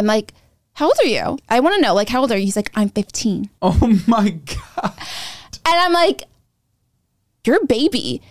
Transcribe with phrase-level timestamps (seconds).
[0.00, 0.32] I'm like,
[0.72, 1.38] how old are you?
[1.48, 2.44] I want to know, like, how old are you?
[2.44, 3.50] He's like, I'm 15.
[3.60, 4.94] Oh my god.
[5.66, 6.22] And I'm like,
[7.44, 8.22] you're a baby.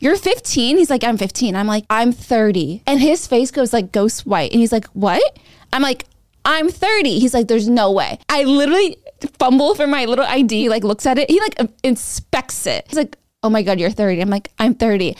[0.00, 0.78] You're 15.
[0.78, 1.54] He's like, I'm 15.
[1.54, 2.82] I'm like, I'm 30.
[2.86, 4.52] And his face goes like ghost white.
[4.52, 5.38] And he's like, what?
[5.72, 6.06] I'm like,
[6.46, 7.18] I'm 30.
[7.18, 8.18] He's like, there's no way.
[8.28, 8.96] I literally
[9.38, 11.30] fumble for my little ID, like looks at it.
[11.30, 12.86] He like um, inspects it.
[12.88, 14.22] He's like, oh my God, you're 30.
[14.22, 15.16] I'm like, I'm 30.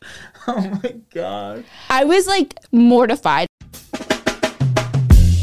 [0.50, 1.64] Oh my god.
[1.90, 3.48] I was like mortified.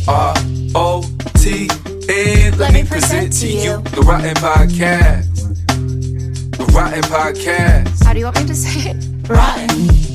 [0.08, 0.34] R
[0.76, 1.04] O
[1.36, 1.68] T
[2.10, 2.58] N.
[2.58, 5.36] Let me present to you the Rotten Podcast.
[6.58, 8.04] The Rotten Podcast.
[8.04, 9.28] How do you want me to say it?
[9.28, 10.15] Rotten.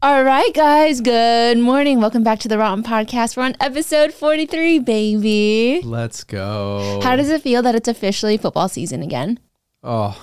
[0.00, 1.00] All right, guys.
[1.00, 1.98] Good morning.
[1.98, 3.36] Welcome back to the Rotten Podcast.
[3.36, 5.80] We're on episode 43, baby.
[5.82, 7.00] Let's go.
[7.02, 9.40] How does it feel that it's officially football season again?
[9.82, 10.16] Oh,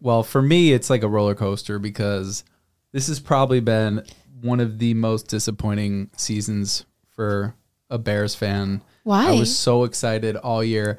[0.00, 2.44] well, for me, it's like a roller coaster because
[2.92, 4.04] this has probably been
[4.40, 7.56] one of the most disappointing seasons for
[7.90, 8.82] a Bears fan.
[9.02, 9.30] Why?
[9.30, 10.96] I was so excited all year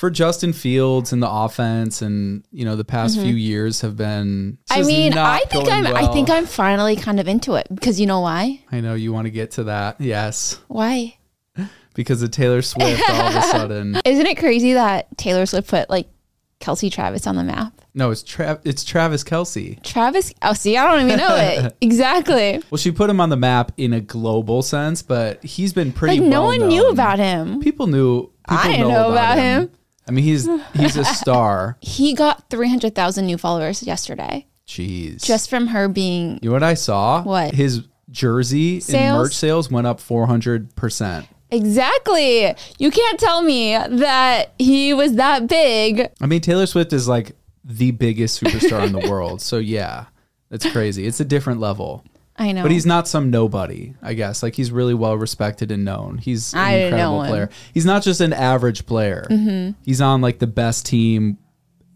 [0.00, 4.56] for Justin Fields and the offense, and you know the past few years have been.
[4.70, 4.80] Mm-hmm.
[4.80, 8.06] I mean, I think I'm I think I'm finally kind of into it because you
[8.06, 8.64] know why?
[8.72, 11.18] I know you want to get to that, yes, Why?
[11.92, 13.02] because of Taylor Swift.
[13.10, 16.08] all of a sudden, Isn't it crazy that Taylor Swift put like
[16.60, 17.74] Kelce Travis on the map?
[17.92, 19.82] no, it's Tra- it's Travis Kelce.
[19.82, 22.62] Travis, oh, see, I don't even know it exactly.
[22.70, 26.20] Well, she put him on the map in a global sense, but he's been pretty.
[26.20, 27.60] Like no well one knew about him.
[27.60, 28.22] People knew.
[28.22, 29.70] People I didn't know about him.
[30.10, 31.76] I mean, he's he's a star.
[31.80, 35.22] He got three hundred thousand new followers yesterday Jeez.
[35.22, 36.40] just from her being.
[36.42, 37.22] you know what I saw?
[37.22, 37.54] What?
[37.54, 39.18] his jersey and Sales?
[39.28, 41.28] merch sales went up four hundred percent.
[41.52, 42.52] Exactly.
[42.78, 46.10] You can't tell me that he was that big.
[46.20, 49.40] I mean, Taylor Swift is like the biggest superstar in the world.
[49.40, 50.06] So yeah,
[50.50, 51.06] it's crazy.
[51.06, 52.04] It's a different level.
[52.40, 52.62] I know.
[52.62, 54.42] But he's not some nobody, I guess.
[54.42, 56.16] Like he's really well respected and known.
[56.18, 57.30] He's an I didn't know incredible him.
[57.30, 57.50] player.
[57.74, 59.26] He's not just an average player.
[59.30, 59.78] Mm-hmm.
[59.84, 61.36] He's on like the best team.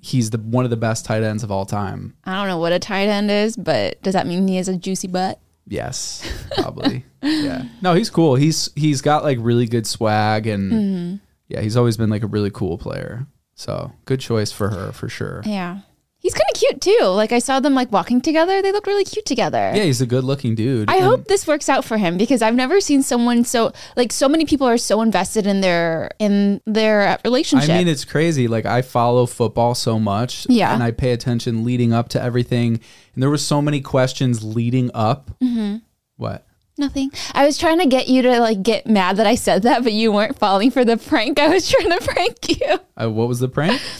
[0.00, 2.14] He's the one of the best tight ends of all time.
[2.24, 4.76] I don't know what a tight end is, but does that mean he has a
[4.76, 5.40] juicy butt?
[5.66, 6.22] Yes,
[6.58, 7.06] probably.
[7.22, 7.64] yeah.
[7.80, 8.34] No, he's cool.
[8.34, 11.16] He's he's got like really good swag and Mm-hmm.
[11.48, 13.26] yeah, he's always been like a really cool player.
[13.54, 15.42] So good choice for her for sure.
[15.46, 15.78] Yeah.
[16.24, 17.04] He's kind of cute too.
[17.04, 18.62] Like I saw them like walking together.
[18.62, 19.72] They look really cute together.
[19.74, 20.88] Yeah, he's a good looking dude.
[20.90, 24.10] I And- hope this works out for him because I've never seen someone so like
[24.10, 27.68] so many people are so invested in their in their relationship.
[27.68, 28.48] I mean, it's crazy.
[28.48, 30.72] Like I follow football so much, Yeah.
[30.72, 32.80] and I pay attention leading up to everything.
[33.12, 35.30] And there were so many questions leading up.
[35.42, 35.76] Mm-hmm.
[36.16, 36.46] What?
[36.78, 37.12] Nothing.
[37.34, 39.92] I was trying to get you to like get mad that I said that, but
[39.92, 41.38] you weren't falling for the prank.
[41.38, 42.78] I was trying to prank you.
[42.96, 43.80] Uh, what was the prank?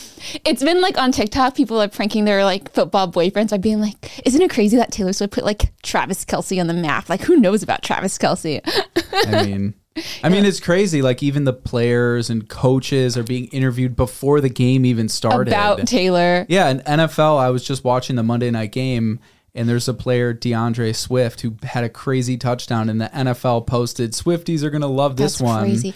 [0.45, 4.25] It's been like on TikTok, people are pranking their like football boyfriends by being like,
[4.25, 7.09] "Isn't it crazy that Taylor Swift put like Travis Kelce on the map?
[7.09, 8.61] Like, who knows about Travis Kelce?"
[9.27, 9.73] I mean,
[10.23, 11.01] I mean, it's crazy.
[11.01, 15.47] Like even the players and coaches are being interviewed before the game even started.
[15.47, 16.45] about Taylor.
[16.49, 19.19] Yeah, in NFL, I was just watching the Monday night game,
[19.53, 24.11] and there's a player, D'Andre Swift, who had a crazy touchdown, and the NFL posted,
[24.11, 25.93] "Swifties are gonna love this That's one." crazy.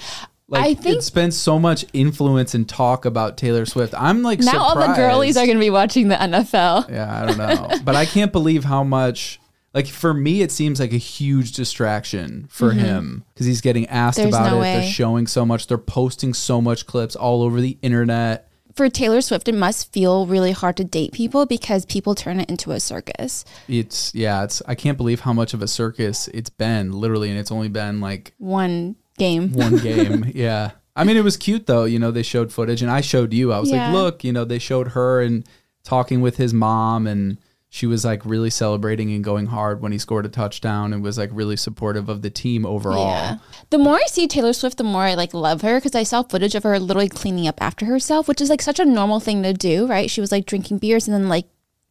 [0.50, 3.94] Like I think it's been so much influence and talk about Taylor Swift.
[3.96, 6.90] I'm like now all the girlies are going to be watching the NFL.
[6.90, 9.40] Yeah, I don't know, but I can't believe how much.
[9.72, 14.18] Like for me, it seems like a huge distraction for him because he's getting asked
[14.18, 14.32] Mm-hmm.
[14.32, 14.62] There's about no it.
[14.62, 14.74] way.
[14.80, 15.68] They're showing so much.
[15.68, 18.48] They're posting so much clips all over the internet.
[18.74, 22.50] For Taylor Swift, it must feel really hard to date people because people turn it
[22.50, 23.46] into a circus.
[23.68, 27.38] It's yeah, it's I can't believe how much of a circus it's been, literally, and
[27.38, 29.52] it's only been like One game.
[29.54, 30.32] one game.
[30.34, 30.72] yeah.
[30.96, 31.84] I mean, it was cute though.
[31.86, 33.54] You know, they showed footage, and I showed you.
[33.54, 33.86] I was Yeah.
[33.88, 35.46] like, look, you know, they showed her and
[35.84, 37.38] talking with his mom, and
[37.70, 41.18] she was like really celebrating and going hard when he scored a touchdown and was
[41.20, 43.06] like really supportive of the team overall.
[43.12, 43.38] Yeah.
[43.70, 46.24] The more I see Taylor Swift, the more I like love her because I saw
[46.24, 49.44] footage of her literally cleaning up after herself, which is like such a normal thing
[49.44, 50.10] to do, right?
[50.10, 51.46] She was like drinking beers and then like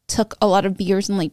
[0.09, 1.31] took a lot of beers and like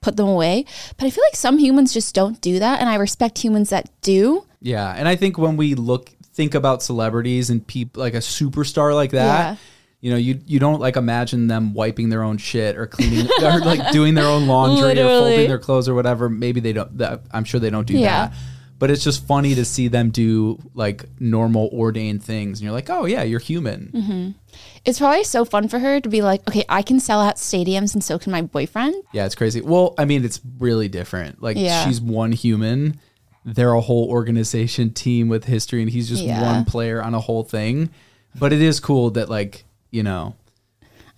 [0.00, 0.64] put them away.
[0.96, 3.90] But I feel like some humans just don't do that, and I respect humans that
[4.00, 4.46] do.
[4.62, 8.94] Yeah, and I think when we look think about celebrities and people like a superstar
[8.94, 9.56] like that, Yeah.
[10.00, 13.60] you know, you you don't like imagine them wiping their own shit or cleaning or
[13.60, 16.28] like doing their own laundry or folding their clothes or whatever.
[16.28, 16.96] Maybe they don't.
[16.98, 18.28] That, I'm sure they don't do Yeah.
[18.28, 18.36] that.
[18.78, 22.90] But it's just funny to see them do like normal ordained things, and you're like,
[22.90, 23.90] oh yeah, you're human.
[23.94, 24.30] Mm-hmm.
[24.84, 27.94] It's probably so fun for her to be like, okay, I can sell out stadiums
[27.94, 28.96] and so can my boyfriend.
[29.12, 29.60] Yeah, it's crazy.
[29.60, 31.40] Well, I mean, it's really different.
[31.40, 31.84] Like Yeah.
[31.84, 32.98] she's one human.
[33.44, 36.40] They're a whole organization team with history and he's just Yeah.
[36.42, 37.90] one player on a whole thing.
[38.38, 40.34] But it is cool that like, you know,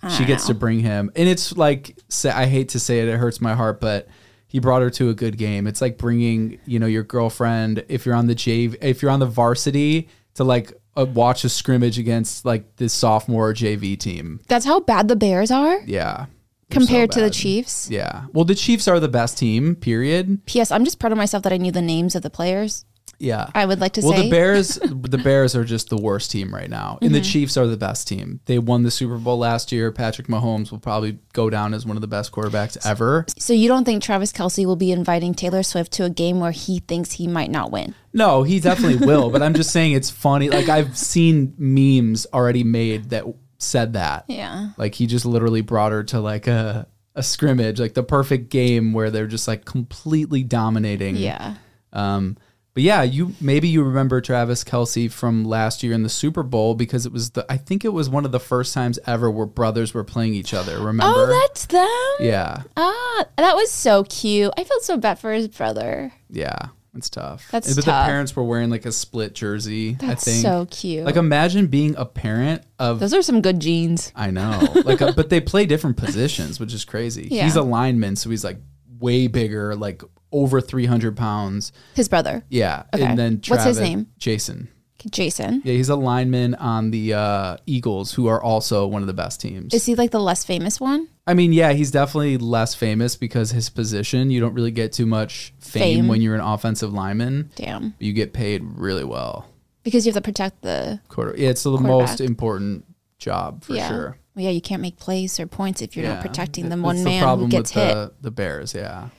[0.09, 1.11] she gets to bring him.
[1.15, 4.07] And it's like I hate to say it, it hurts my heart, but
[4.47, 5.65] he brought her to a good game.
[5.67, 9.19] It's like bringing, you know, your girlfriend if you're on the JV, if you're on
[9.19, 14.39] the varsity to like uh, watch a scrimmage against like the sophomore JV team.
[14.47, 16.25] That's how bad the Bears are Yeah.
[16.69, 17.29] They're so compared to the.
[17.29, 17.89] Chiefs.
[17.91, 18.25] Yeah.
[18.33, 20.45] Well, the Chiefs are the best team, period.
[20.45, 20.71] P.S.
[20.71, 22.85] I'm just proud of myself that I knew the names of the players.
[23.17, 23.49] Yeah.
[23.55, 24.23] I would like to well, say.
[24.23, 26.97] the Bears the Bears are just the worst team right now.
[27.01, 27.31] And the Mm-hmm.
[27.31, 28.41] Chiefs are the best team.
[28.45, 29.91] They won the Super Bowl last year.
[29.91, 33.25] Patrick Mahomes will probably go down as one of the best quarterbacks ever.
[33.37, 36.51] So you don't think Travis Kelce will be inviting Taylor Swift to a game where
[36.51, 37.95] he thinks he might not win?
[38.13, 40.49] No, he definitely will, but I'm just saying it's funny.
[40.49, 43.23] Like I've seen memes already made that
[43.65, 44.25] said that.
[44.27, 44.69] Yeah.
[44.77, 48.91] Like he just literally brought her to like a a scrimmage, like the perfect game
[48.93, 51.15] where they're just like completely dominating.
[51.15, 51.55] Yeah.
[51.93, 52.37] Um,
[52.73, 56.75] but yeah, you maybe you remember Travis Kelce from last year in the Super Bowl
[56.75, 59.45] because it was the I think it was one of the first times ever where
[59.45, 60.77] brothers were playing each other.
[60.79, 61.03] Remember?
[61.05, 61.87] Oh, that's them.
[62.19, 64.51] yeah, Ah, that was so cute.
[64.57, 66.11] I felt so bad for his brother.
[66.29, 67.47] yeah, it's tough.
[67.51, 68.05] That's but tough.
[68.05, 69.93] the parents were wearing like a split jersey.
[69.93, 70.41] That's I think.
[70.43, 71.05] so cute.
[71.05, 72.99] Like imagine being a parent of.
[72.99, 74.11] Those are some good genes.
[74.15, 77.27] I know, like, uh, but they play different positions, which is crazy.
[77.31, 77.43] Yeah.
[77.43, 78.57] He's a lineman, so he's like
[78.99, 80.01] way bigger, like
[80.31, 81.71] over three hundred pounds.
[81.95, 83.03] His brother, Yeah, Okay.
[83.03, 84.07] and then What's his name?
[84.17, 84.69] Jason.
[85.09, 85.61] Jason.
[85.63, 89.41] Yeah, he's a lineman on the uh, Eagles, who are also one of the best
[89.41, 89.73] teams.
[89.73, 91.07] Is he like the less famous one?
[91.27, 95.05] I mean, yeah, he's definitely less famous because his position, you don't really get too
[95.05, 96.07] much fame, Fame.
[96.07, 97.51] when you're an offensive lineman.
[97.55, 97.95] Damn.
[97.99, 99.47] You get paid really well.
[99.83, 100.99] Because you have to protect the.
[101.09, 102.85] Quarter, yeah, it's the most important
[103.17, 103.87] job for yeah.
[103.87, 104.17] sure.
[104.35, 106.15] Well, yeah, you can't make plays or points if you're yeah.
[106.15, 107.93] not protecting the one the man who gets with hit.
[107.93, 109.09] The, the Bears, yeah.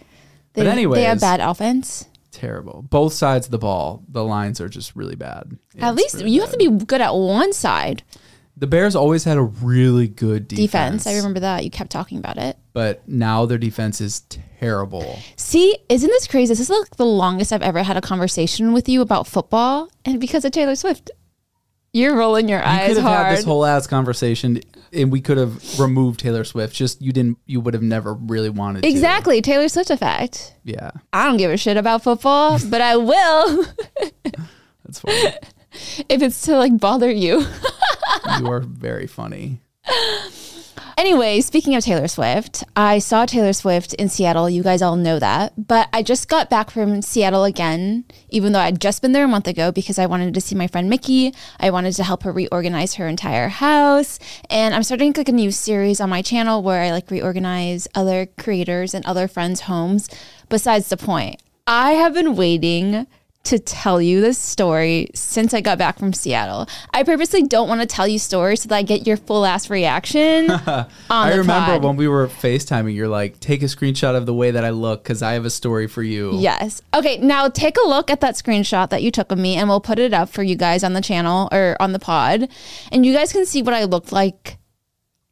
[0.52, 2.06] they, but anyways, they have bad offense.
[2.36, 2.82] Terrible.
[2.88, 5.58] Both sides of the ball, the lines are just really bad.
[5.78, 8.02] At it's least really you have to be good at one side.
[8.58, 11.04] The Bears always had a really good defense.
[11.04, 11.06] Defense.
[11.06, 11.62] I remember that.
[11.64, 12.56] You kept talking about it.
[12.72, 14.20] But now their defense is
[14.60, 15.18] terrible.
[15.36, 16.52] See, isn't this crazy?
[16.52, 20.18] This is like the longest I've ever had a conversation with you about football, and
[20.20, 21.10] because of Taylor Swift,
[21.92, 23.26] you're rolling your You eyes could have hard.
[23.26, 24.60] had this whole ass conversation
[24.92, 26.74] and we could have removed Taylor Swift.
[26.74, 28.88] Just you didn't you would have never really wanted to.
[28.88, 30.54] exactly, Taylor Swift effect.
[30.64, 30.90] Yeah.
[31.12, 33.64] I don't give a shit about football, but I will
[34.84, 35.32] That's funny.
[36.08, 37.44] if it's to like bother you.
[38.38, 39.60] you are very funny.
[40.96, 44.48] Anyway, speaking of Taylor Swift, I saw Taylor Swift in Seattle.
[44.48, 45.52] You guys all know that.
[45.56, 49.28] But I just got back from Seattle again, even though I'd just been there a
[49.28, 51.34] month ago because I wanted to see my friend Mickey.
[51.60, 54.18] I wanted to help her reorganize her entire house.
[54.50, 58.26] And I'm starting like a new series on my channel where I like reorganize other
[58.38, 60.08] creators and other friends' homes.
[60.48, 63.06] Besides the point, I have been waiting
[63.46, 66.68] to tell you this story since I got back from Seattle.
[66.92, 69.70] I purposely don't want to tell you stories so that I get your full ass
[69.70, 70.50] reaction.
[70.66, 71.84] on I remember pod.
[71.84, 75.02] when we were FaceTiming, you're like, take a screenshot of the way that I look
[75.02, 76.38] because I have a story for you.
[76.38, 76.82] Yes.
[76.94, 79.80] Okay, now take a look at that screenshot that you took of me and we'll
[79.80, 82.48] put it up for you guys on the channel or on the pod.
[82.92, 84.58] And you guys can see what I looked like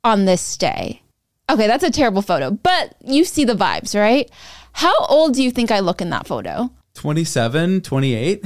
[0.02, 1.02] on this day.
[1.50, 4.30] Okay, that's a terrible photo, but you see the vibes, right?
[4.72, 6.70] How old do you think I look in that photo?
[6.94, 8.44] 27, 28.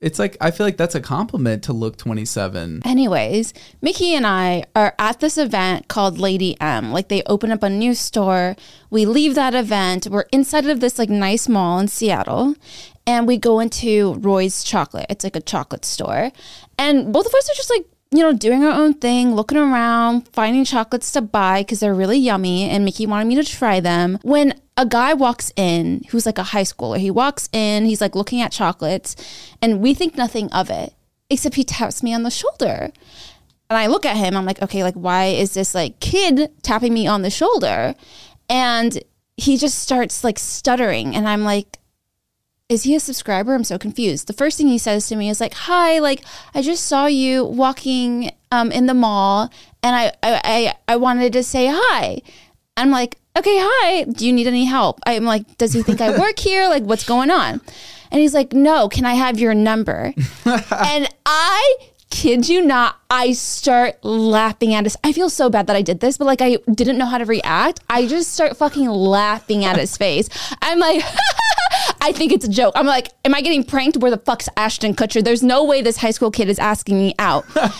[0.00, 2.82] It's like I feel like that's a compliment to look 27.
[2.84, 3.52] Anyways,
[3.82, 6.92] Mickey and I are at this event called Lady M.
[6.92, 8.54] Like they open up a new store.
[8.90, 10.06] We leave that event.
[10.08, 12.54] We're inside of this like nice mall in Seattle
[13.08, 15.06] and we go into Royce' Chocolate.
[15.08, 16.30] It's like a chocolate store.
[16.78, 20.28] And both of us are just like, you know, doing our own thing, looking around,
[20.28, 22.68] finding chocolates to buy because they're really yummy.
[22.68, 24.18] And Mickey wanted me to try them.
[24.22, 28.14] When a guy walks in who's like a high schooler, he walks in, he's like
[28.14, 29.14] looking at chocolates,
[29.60, 30.94] and we think nothing of it,
[31.28, 32.90] except he taps me on the shoulder.
[33.68, 36.94] and I look at him, I'm like, okay, like why is this like kid tapping
[36.94, 37.94] me on the shoulder?
[38.48, 39.02] And
[39.36, 41.78] he just starts like stuttering and I'm like,
[42.68, 43.54] is he a subscriber?
[43.54, 44.26] I'm so confused.
[44.26, 46.22] The first thing he says to me is like, "Hi, like
[46.54, 49.50] I just saw you walking um, in the mall,
[49.82, 52.20] and I, I I I wanted to say hi."
[52.76, 54.04] I'm like, "Okay, hi.
[54.04, 56.68] Do you need any help?" I'm like, "Does he think I work here?
[56.68, 57.60] Like, what's going on?"
[58.10, 58.88] And he's like, "No.
[58.88, 60.12] Can I have your number?"
[60.44, 61.76] and I
[62.10, 64.96] kid you not, I start laughing at his.
[65.04, 67.24] I feel so bad that I did this, but like I didn't know how to
[67.24, 67.80] react.
[67.88, 70.28] I just start fucking laughing at his face.
[70.62, 71.02] I'm like,
[72.00, 72.74] I think it's a joke.
[72.76, 73.96] I'm like, am I getting pranked?
[73.96, 75.22] Where the fuck's Ashton Kutcher?
[75.22, 77.44] There's no way this high school kid is asking me out.
[77.56, 77.72] and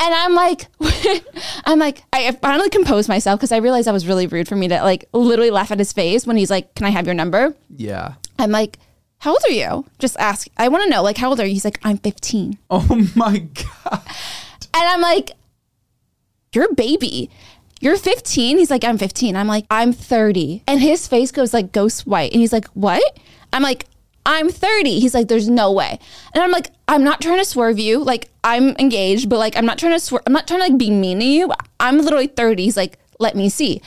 [0.00, 0.66] I'm like,
[1.64, 4.68] I'm like, I finally composed myself because I realized that was really rude for me
[4.68, 7.54] to like literally laugh at his face when he's like, "Can I have your number?"
[7.76, 8.14] Yeah.
[8.38, 8.78] I'm like,
[9.18, 9.84] how old are you?
[9.98, 10.46] Just ask.
[10.56, 11.54] I want to know, like, how old are you?
[11.54, 12.58] He's like, I'm 15.
[12.70, 14.02] Oh my god.
[14.74, 15.32] And I'm like,
[16.52, 17.30] you're a baby.
[17.80, 18.58] You're 15.
[18.58, 19.36] He's like, I'm 15.
[19.36, 20.62] I'm like, I'm 30.
[20.66, 22.32] And his face goes like ghost white.
[22.32, 23.02] And he's like, what?
[23.52, 23.86] I'm like,
[24.24, 24.98] I'm 30.
[24.98, 25.98] He's like, there's no way.
[26.34, 28.02] And I'm like, I'm not trying to swerve you.
[28.02, 30.22] Like, I'm engaged, but like, I'm not trying to swerve.
[30.26, 31.52] I'm not trying to like be mean to you.
[31.78, 32.64] I'm literally 30.
[32.64, 33.80] He's like, let me see.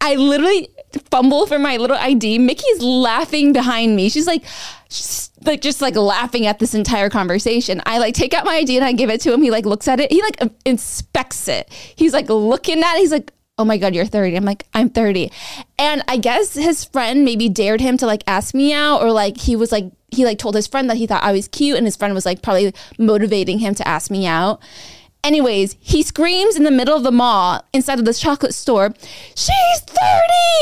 [0.00, 0.68] I literally
[1.10, 2.38] fumble for my little ID.
[2.38, 4.08] Mickey's laughing behind me.
[4.08, 4.44] She's like,
[4.88, 7.80] she's like just like laughing at this entire conversation.
[7.86, 9.42] I like take out my ID and I give it to him.
[9.42, 10.10] He like looks at it.
[10.12, 11.72] He like inspects it.
[11.96, 13.00] He's like looking at it.
[13.00, 14.36] He's like, oh my God, you're 30.
[14.36, 15.30] I'm like, I'm 30.
[15.78, 19.36] And I guess his friend maybe dared him to like ask me out or like
[19.36, 21.86] he was like, he like told his friend that he thought I was cute and
[21.86, 24.60] his friend was like probably motivating him to ask me out.
[25.22, 28.92] Anyways, he screams in the middle of the mall inside of this chocolate store,
[29.34, 29.80] She's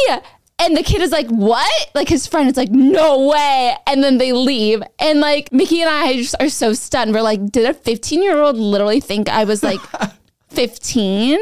[0.08, 0.22] 30!
[0.60, 1.90] And the kid is like, What?
[1.94, 3.74] Like his friend is like, No way.
[3.86, 4.82] And then they leave.
[5.00, 7.12] And like Mickey and I just are so stunned.
[7.12, 9.80] We're like, Did a 15 year old literally think I was like
[10.50, 11.40] 15?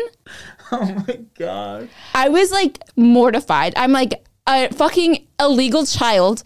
[0.72, 1.88] Oh my god.
[2.14, 3.72] I was like mortified.
[3.76, 6.42] I'm like, a fucking illegal child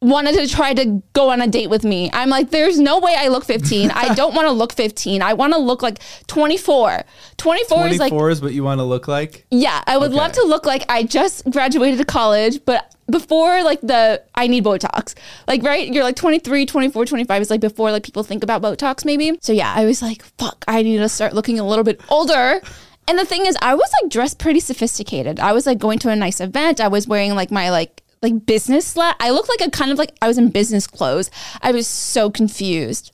[0.00, 2.08] wanted to try to go on a date with me.
[2.12, 3.90] I'm like, there's no way I look 15.
[3.90, 5.22] I don't want to look 15.
[5.22, 7.02] I want to look like 24.
[7.36, 9.46] 24, is like, 24 is what you want to look like?
[9.50, 14.22] yeah, I would love to look like I just graduated college, but before like the
[14.34, 15.14] I need Botox.
[15.48, 15.92] Like, right?
[15.92, 19.36] You're like 23, 24, 25 is like before like people think about Botox maybe.
[19.40, 22.60] So yeah, I was like, fuck, I need to start looking a little bit older.
[23.08, 25.40] And the thing is, I was like dressed pretty sophisticated.
[25.40, 26.80] I was like going to a nice event.
[26.80, 29.16] I was wearing like my like like business slat.
[29.20, 31.30] I looked like a kind of like I was in business clothes.
[31.62, 33.12] I was so confused.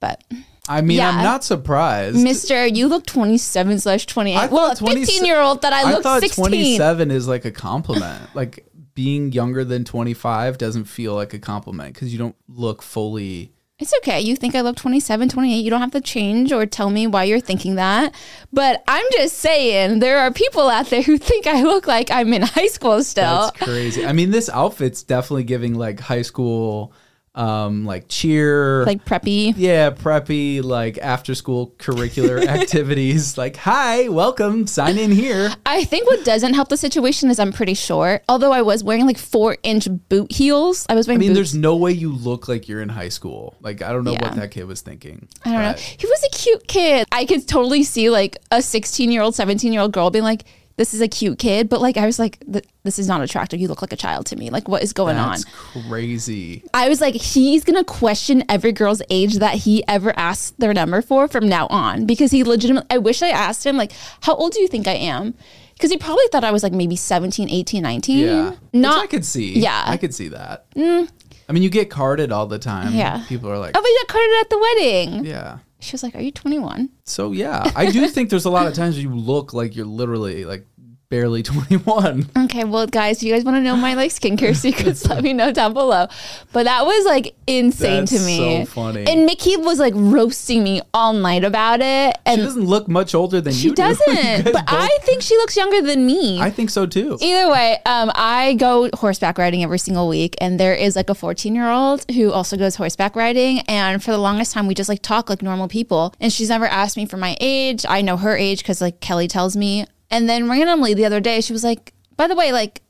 [0.00, 0.24] But
[0.68, 1.10] I mean, Yeah.
[1.10, 2.16] I'm not surprised.
[2.16, 4.50] Mister, you look 27 slash 28.
[4.50, 6.44] Well, a 20 15 year old that I I look thought 16.
[6.46, 8.22] 27 is like a compliment.
[8.34, 13.52] like being younger than 25 doesn't feel like a compliment because you don't look fully.
[13.80, 14.20] It's okay.
[14.20, 15.56] You think I look 27, 28.
[15.56, 18.14] You don't have to change or tell me why you're thinking that.
[18.52, 22.32] But I'm just saying, there are people out there who think I look like I'm
[22.34, 23.24] in high school still.
[23.24, 24.04] That's crazy.
[24.04, 26.92] I mean, this outfit's definitely giving like high school,
[27.34, 29.54] um, like cheer, Like preppy.
[29.56, 33.38] yeah, preppy, like after school curricular activities.
[33.38, 35.50] Like, hi, welcome, sign in here.
[35.64, 38.24] I think what doesn't help the situation is I'm pretty short.
[38.28, 40.86] Although I was wearing like four inch boot heels.
[40.88, 41.18] I was wearing.
[41.18, 41.36] I mean, boots.
[41.52, 43.56] there's no way you look like you're in high school.
[43.60, 44.22] Like, I don't know Yeah.
[44.22, 45.28] what that kid was thinking.
[45.44, 45.72] I don't know.
[45.98, 47.06] He was a cute kid.
[47.12, 50.44] I could totally see like a 16 year old, 17 year old girl being like,
[50.80, 51.68] this is a cute kid.
[51.68, 52.42] But like, I was like,
[52.84, 53.60] this is not attractive.
[53.60, 54.48] You look like a child to me.
[54.48, 55.32] Like, what is going on?
[55.32, 55.44] That's
[55.88, 56.64] crazy.
[56.72, 61.02] I was like, he's gonna question every girl's age that he ever asked their number
[61.02, 62.86] for from now on because he legitimately.
[62.88, 65.34] I wish I asked him like, how old do you think I am?
[65.74, 68.18] Because he probably thought I was like maybe 17, 18, 19.
[68.18, 68.54] Yeah.
[68.72, 68.96] Not.
[68.96, 69.58] Which I could see.
[69.58, 69.84] Yeah.
[69.84, 69.88] Mm.
[69.88, 70.64] I could see that.
[70.76, 72.94] I mean, you get carded all the time.
[72.94, 73.22] Yeah.
[73.28, 75.24] People are like, oh, but you got carded at the wedding.
[75.26, 75.58] yeah.
[75.80, 78.74] She was like, "Are you 21?" So, yeah, I do think there's a lot of
[78.74, 80.66] times you look like you're literally like
[81.10, 82.30] barely 21.
[82.44, 85.32] Okay, well, guys, if you guys want to know my like skincare secrets, let me
[85.32, 86.06] know down below.
[86.52, 88.64] But that was like insane to me.
[88.64, 89.04] so funny.
[89.06, 93.14] And Mickey was like roasting me all night about it, And She doesn't look much
[93.14, 93.82] older than she you do.
[93.90, 94.14] You doesn't.
[94.14, 96.40] guys but both- I think she looks younger than me.
[96.40, 97.18] I think so too.
[97.20, 101.14] Either way, um, I go horseback riding every single week, and there is like a
[101.14, 103.60] 14 year old who also goes horseback riding.
[103.68, 106.14] And for the longest time, we just like talk like normal people.
[106.20, 107.84] And she's never asked me for my age.
[107.88, 109.86] I know her age because like Kelly tells me.
[110.10, 112.82] And then randomly the other day, she was like, "By the way, like,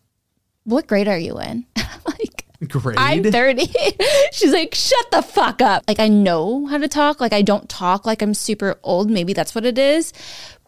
[0.64, 1.66] what grade are you in?"
[2.06, 2.46] like.
[2.68, 2.98] Grade.
[2.98, 3.72] I'm 30.
[4.32, 5.82] She's like, shut the fuck up.
[5.88, 7.18] Like, I know how to talk.
[7.18, 9.10] Like, I don't talk like I'm super old.
[9.10, 10.12] Maybe that's what it is.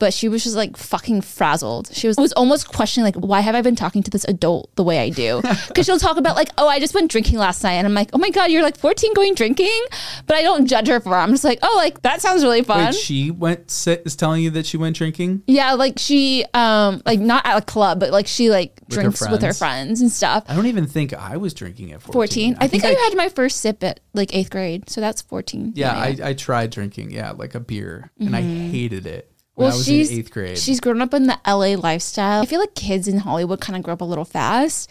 [0.03, 1.89] But she was just like fucking frazzled.
[1.93, 4.83] She was was almost questioning like, why have I been talking to this adult the
[4.83, 5.41] way I do?
[5.69, 8.11] Because she'll talk about like, oh, I just went drinking last night, and I'm like,
[8.13, 9.81] oh my god, you're like 14 going drinking,
[10.27, 11.17] but I don't judge her for it.
[11.17, 12.87] I'm just like, oh, like that sounds really fun.
[12.87, 15.45] Wait, she went is telling you that she went drinking.
[15.47, 19.03] yeah, like she um like not at a club, but like she like With her
[19.03, 20.01] drinks with her friends?
[20.01, 20.45] and stuff.
[20.49, 22.13] I don't even think I was drinking at 14.
[22.13, 22.57] 14.
[22.61, 25.75] I think I, had my first sip at like eighth grade, so that's 14.
[25.77, 29.67] Yeah, I, I tried drinking, yeah, like a beer, and I hated it when.
[29.67, 30.59] Well, I was she's in eighth grade.
[30.59, 32.43] She's grown up in the LA lifestyle.
[32.43, 34.91] I feel like kids in Hollywood kind of grow up a little fast,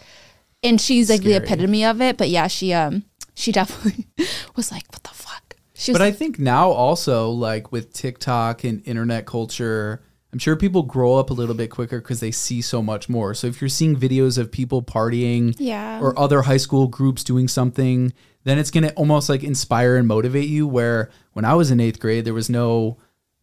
[0.62, 2.16] and she's like the epitome of it.
[2.16, 3.04] But yeah, she um
[3.34, 4.06] she definitely
[4.56, 8.62] was like, "What the fuck?" She was but I think now also like with TikTok
[8.64, 10.00] and internet culture,
[10.32, 13.34] I'm sure people grow up a little bit quicker because they see so much more.
[13.34, 16.00] So if you're seeing videos of people partying, Yeah.
[16.00, 18.12] or other high school groups doing something,
[18.44, 20.66] then it's gonna almost like inspire and motivate you.
[20.68, 22.96] Where when I was in eighth grade, there was no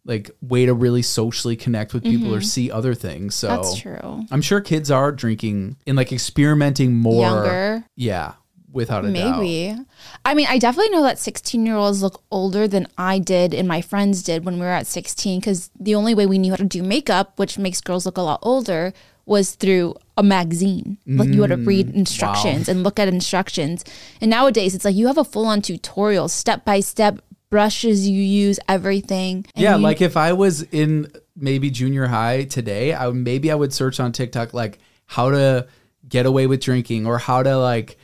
[0.04, 3.34] like way to really socially connect with people or see other things.
[3.34, 3.62] So Mm-hmm.
[3.62, 4.24] that's true.
[4.30, 7.22] I'm sure kids are drinking and like experimenting more.
[7.22, 7.84] Younger.
[7.96, 8.32] Yeah,
[8.72, 9.40] without a doubt.
[9.40, 9.76] Maybe.
[10.24, 13.68] I mean, I definitely know that 16 year olds look older than I did and
[13.68, 16.56] my friends did when we were at 16 because the only way we knew how
[16.56, 18.92] to do makeup, which makes girls look a lot older,
[19.26, 20.96] was through a magazine.
[21.06, 23.84] Like you had to read instructions and look at instructions.
[24.20, 28.20] And nowadays, it's like you have a full on tutorial, step by step, brushes you
[28.22, 29.44] use, everything.
[29.54, 33.72] Yeah, you- like if I was in maybe junior high today, I maybe I would
[33.72, 35.66] search on TikTok like how to
[36.08, 37.98] get away with drinking or how to like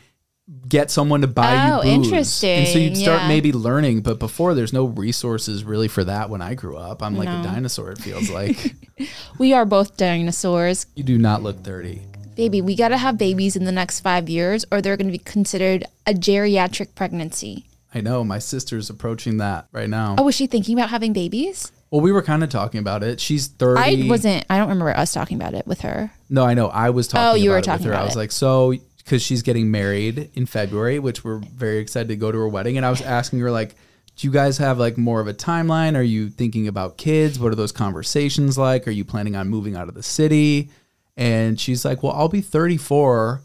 [0.68, 2.06] get someone to buy Oh, you booze.
[2.06, 2.58] Oh, interesting.
[2.58, 3.28] And so you'd start Yeah.
[3.28, 7.02] maybe learning, but before there's no resources really for that when I grew up.
[7.02, 8.74] I'm like a dinosaur it feels like.
[9.38, 10.86] we are both dinosaurs.
[10.94, 12.00] you do not look 30.
[12.36, 15.12] Baby, we got to have babies in the next five years or they're going to
[15.12, 17.66] be considered a geriatric pregnancy.
[17.96, 20.16] I know my sister's approaching that right now.
[20.18, 21.72] Oh, was she thinking about having babies?
[21.90, 23.20] Well, we were kind of talking about it.
[23.20, 23.80] She's 30.
[23.80, 24.44] I wasn't.
[24.50, 26.10] I don't remember us talking about it with her.
[26.28, 26.66] No, I know.
[26.66, 27.94] I was oh, talking Oh, you about were talking her.
[27.94, 28.18] I was it.
[28.18, 32.36] like, so because she's getting married in February, which we're very excited to go to
[32.36, 32.76] her wedding.
[32.76, 33.74] And I was asking her like,
[34.16, 35.96] do you guys have like more of a timeline?
[35.96, 37.38] Are you thinking about kids?
[37.38, 38.86] What are those conversations like?
[38.86, 40.68] Are you planning on moving out of the city?
[41.16, 43.40] And she's like, well, I'll be 34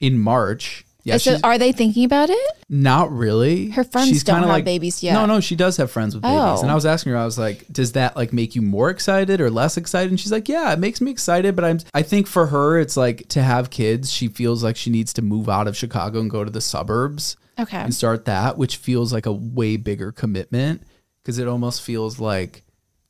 [0.00, 0.85] in March.
[1.06, 2.52] Yeah, so are they thinking about it?
[2.68, 3.70] not really.
[3.70, 5.12] Her friends She's don't have babies yet.
[5.14, 6.36] No, no, she does have friends with babies.
[6.40, 6.62] Oh.
[6.62, 9.40] And I was asking her, I was like, does that like make you more excited
[9.40, 10.10] or less excited?
[10.10, 12.96] And she's like, yeah, it makes me excited, but I'm I think for her it's
[12.96, 16.28] like to have kids, she feels like she needs to move out of Chicago and
[16.28, 17.76] go to the suburbs Okay.
[17.78, 20.82] and start that, which feels like a way bigger commitment
[21.22, 22.64] because it almost feels like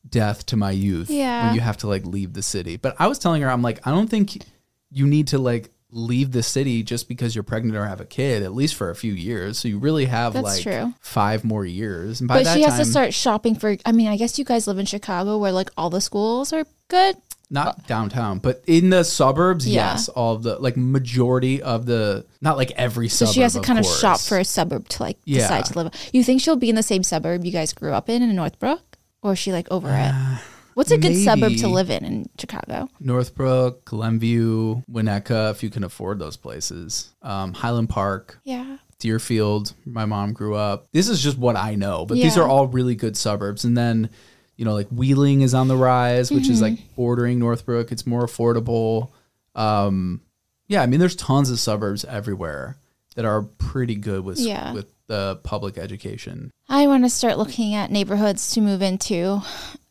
[0.07, 1.47] death to my youth Yeah.
[1.47, 2.77] when you have to like leave the city.
[2.77, 4.43] But I was telling her, I'm like, I don't think
[4.91, 8.43] you need to like leave the city just because you're pregnant or have a kid,
[8.43, 9.57] at least for a few years.
[9.57, 10.93] So you really have That's like true.
[10.99, 12.19] five more years.
[12.19, 13.77] And by But that she has time, to start shopping for.
[13.85, 16.65] I mean, I guess you guys live in Chicago where like all the schools are
[16.89, 17.15] good.
[17.49, 19.91] not downtown, but in the suburbs, Yeah.
[19.93, 23.33] yes, all of the like majority of the not like every So suburb.
[23.35, 24.01] she has to kind of course.
[24.01, 25.43] shop for a suburb to like Yeah.
[25.43, 25.93] decide to live.
[26.11, 28.97] You think she'll be in the same suburb you guys grew up in in Northbrook,
[29.23, 30.11] or is she like over it?
[30.13, 30.37] Uh,
[30.77, 32.87] What's a good suburb to live in in Chicago?
[32.99, 37.15] Northbrook, Glenview, Winnetka, if you can afford those places.
[37.23, 38.77] Um, Highland Park, Yeah.
[38.99, 40.85] Deerfield, my mom grew up.
[40.91, 43.65] This is just what I know, but these are all really good suburbs.
[43.65, 44.11] And then,
[44.55, 46.75] you know, like Wheeling is on the rise, which is Mm-hmm.
[46.75, 47.91] like bordering Northbrook.
[47.91, 49.09] It's more affordable.
[49.55, 50.21] Um,
[50.67, 52.77] yeah, I mean, there's tons of suburbs everywhere
[53.15, 54.73] that are pretty good with Yeah.
[54.73, 56.51] with the public education.
[56.69, 59.41] I want to start looking at neighborhoods to move into.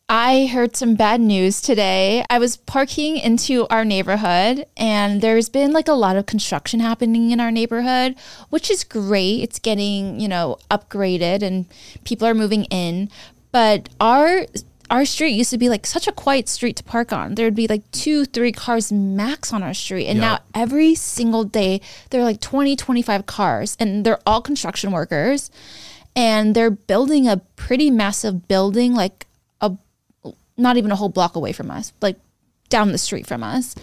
[0.09, 2.25] I heard some bad news today.
[2.31, 7.33] I was parking into our neighborhood and there's been like a lot of construction happening
[7.33, 8.15] in our neighborhood,
[8.49, 9.43] which is great.
[9.43, 11.67] It's getting, you know, upgraded and
[12.05, 13.11] people are moving in.
[13.51, 14.47] But our
[14.89, 17.35] our street used to be like such a quiet street to park on.
[17.35, 20.07] There'd be like two, three cars max on our street.
[20.07, 20.25] And Yeah.
[20.35, 25.51] now every single day there are like 20, 25 cars and they're all construction workers
[26.15, 29.27] and they're building a pretty massive building like
[30.57, 32.17] not even a whole block away from us like
[32.69, 33.77] down the street from us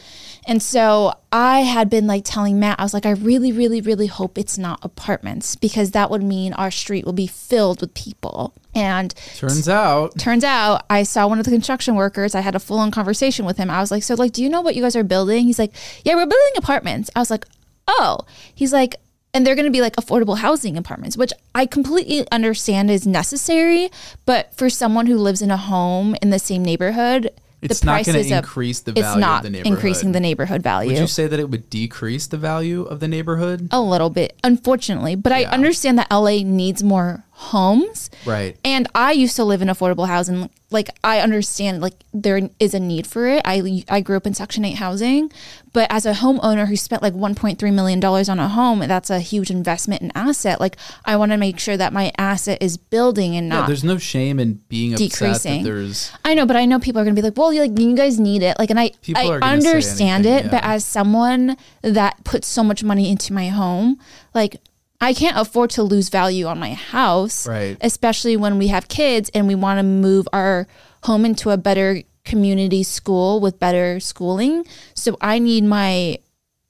[0.46, 4.08] and so i had been like telling matt i was like i really really really
[4.08, 8.54] hope it's not apartments because that would mean our street will be filled with people
[8.76, 12.34] and Turns out, turns out I saw one of the construction workers.
[12.34, 13.70] I had a full on conversation with him.
[13.70, 15.46] I was like, So, like, do you know what you guys are building?
[15.46, 17.12] He's like, Yeah, we're building apartments.
[17.16, 17.46] I was like,
[17.88, 18.18] Oh,
[18.56, 18.96] he's like,
[19.34, 23.90] and they're going to be like affordable housing apartments, which I completely understand is necessary.
[24.26, 27.92] But for someone who lives in a home in the same neighborhood, It's the not
[27.94, 29.74] price gonna increase the it's value of not the neighborhood.
[29.74, 30.92] increasing the neighborhood value.
[30.92, 33.70] would you say that it would decrease the value of the neighborhood?
[33.72, 35.16] a little bit, unfortunately.
[35.16, 38.10] But I understand that LA needs more homes.
[38.26, 38.58] Right.
[38.64, 40.50] And I used to live in affordable housing.
[40.72, 43.44] Like I understand like there is a need for it.
[43.46, 45.32] I I grew up in section 8 housing,
[45.72, 49.20] but as a homeowner who spent like 1.3 million dollars on a home, that's a
[49.20, 50.60] huge investment and asset.
[50.60, 53.84] Like I want to make sure that my asset is building and Yeah, not there's
[53.84, 55.64] no shame in being upset Decreasing.
[55.64, 57.78] that there's I know, but I know people are gonna be like, "Well, you like
[57.80, 61.56] you guys need it." Like, and I People I understand anything, it, but as someone
[61.84, 64.00] that puts so much money into my home,
[64.34, 64.60] like
[65.04, 67.78] I can't afford to lose value on my house, Right.
[67.82, 70.68] Especially when we have kids and we want to move our
[71.04, 74.66] home into a better community school with better schooling.
[74.94, 76.20] So I need my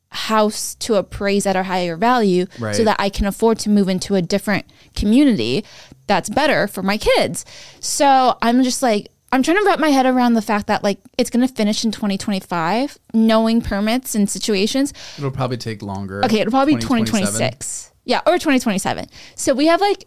[0.10, 4.16] house to appraise at a higher value so that I can afford to move into
[4.16, 4.66] a different
[4.96, 5.66] community
[6.08, 7.46] that's better for my kids.
[7.80, 11.00] So I'm just like, I'm trying to wrap my head around the fact that like
[11.18, 14.94] it's going to finish in 2025, knowing permits and situations.
[15.18, 16.24] it'll probably take longer.
[16.26, 17.93] Okay, it'll probably be 2026.
[18.06, 19.08] Yeah, or 2027.
[19.36, 20.06] So we have like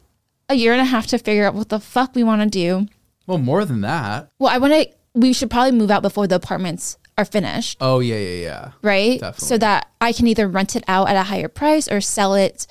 [0.49, 2.87] a year and a half to figure out what the fuck we want to do.
[3.27, 4.31] Well, more than that.
[4.39, 7.79] Well, I want to, we should probably move out before the apartments are finished.
[7.81, 8.71] Oh yeah, yeah, yeah.
[8.83, 9.19] right?
[9.21, 9.47] Definitely.
[9.49, 12.67] So that I can either rent it out at a higher price or sell it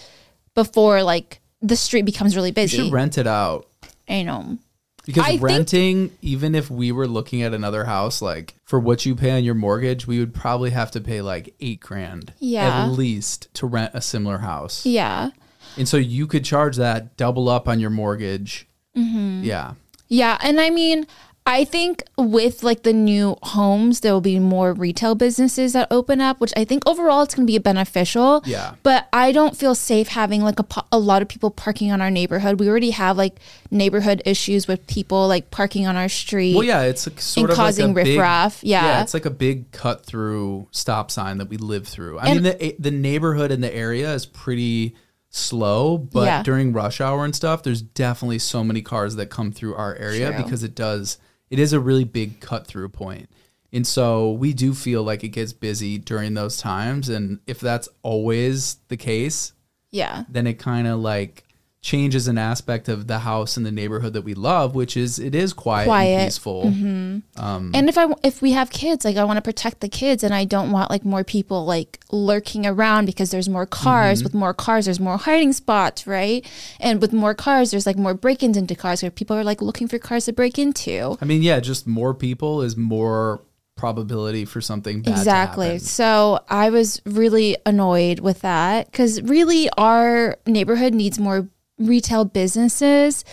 [0.53, 2.77] before like the street becomes really You busy.
[2.77, 3.67] should rent it out.
[4.07, 4.59] I know.
[5.05, 9.05] Because I think- renting, even if we were looking at another house, like for what
[9.05, 12.85] you pay on your mortgage, we would probably have to pay like eight grand Yeah.
[12.85, 14.85] at least to rent a similar house.
[14.85, 15.29] Yeah.
[15.77, 18.67] And so you could charge that double up on your mortgage.
[18.97, 19.43] Mm-hmm.
[19.43, 19.73] Yeah.
[20.07, 20.37] Yeah.
[20.41, 21.05] And I mean,
[21.47, 26.19] I think with like the new homes, there will be more retail businesses that open
[26.19, 28.41] up, which I think overall it's going to be beneficial.
[28.47, 28.73] Yeah.
[28.81, 32.09] But I don't feel safe having like a, a lot of people parking on our
[32.09, 32.59] neighborhood.
[32.59, 33.37] We already have like
[33.69, 36.55] neighborhood issues with people like parking on our street.
[36.55, 39.03] Well, yeah, it's like sort And of causing like a big, riffraff, yeah.
[39.03, 42.17] it's like a big cut through stop sign that we live through.
[42.17, 44.95] I And- mean, the eh, the neighborhood in the area is pretty
[45.29, 46.41] slow, but Yeah.
[46.41, 50.31] during rush hour and stuff, there's definitely so many cars that come through our area
[50.33, 50.43] True.
[50.43, 51.19] because it does.
[51.49, 53.29] It is a really big cut through point.
[53.71, 57.09] And so we do feel like it gets busy during those times.
[57.09, 59.53] And if that's always the case,
[59.91, 60.23] yeah.
[60.29, 61.44] then it kind of like
[61.85, 65.35] changes an aspect of the house and the neighborhood that we love, which is it
[65.35, 66.15] is quiet, Quiet.
[66.15, 66.63] and peaceful.
[66.65, 67.19] Mm-hmm.
[67.39, 70.23] Um, and if I if we have kids, like I want to protect the kids,
[70.23, 74.19] and I don't want like more people like lurking around because there's more cars.
[74.19, 74.25] Mm-hmm.
[74.25, 76.43] With more cars, there's more hiding spots, right?
[76.79, 79.87] And with more cars, there's like more break-ins into cars where people are like looking
[79.87, 81.15] for cars to break into.
[81.21, 83.43] I mean, yeah, just more people is more
[83.75, 85.79] probability for something bad Exactly.
[85.79, 93.23] So I was really annoyed with that because really our neighborhood needs more retail businesses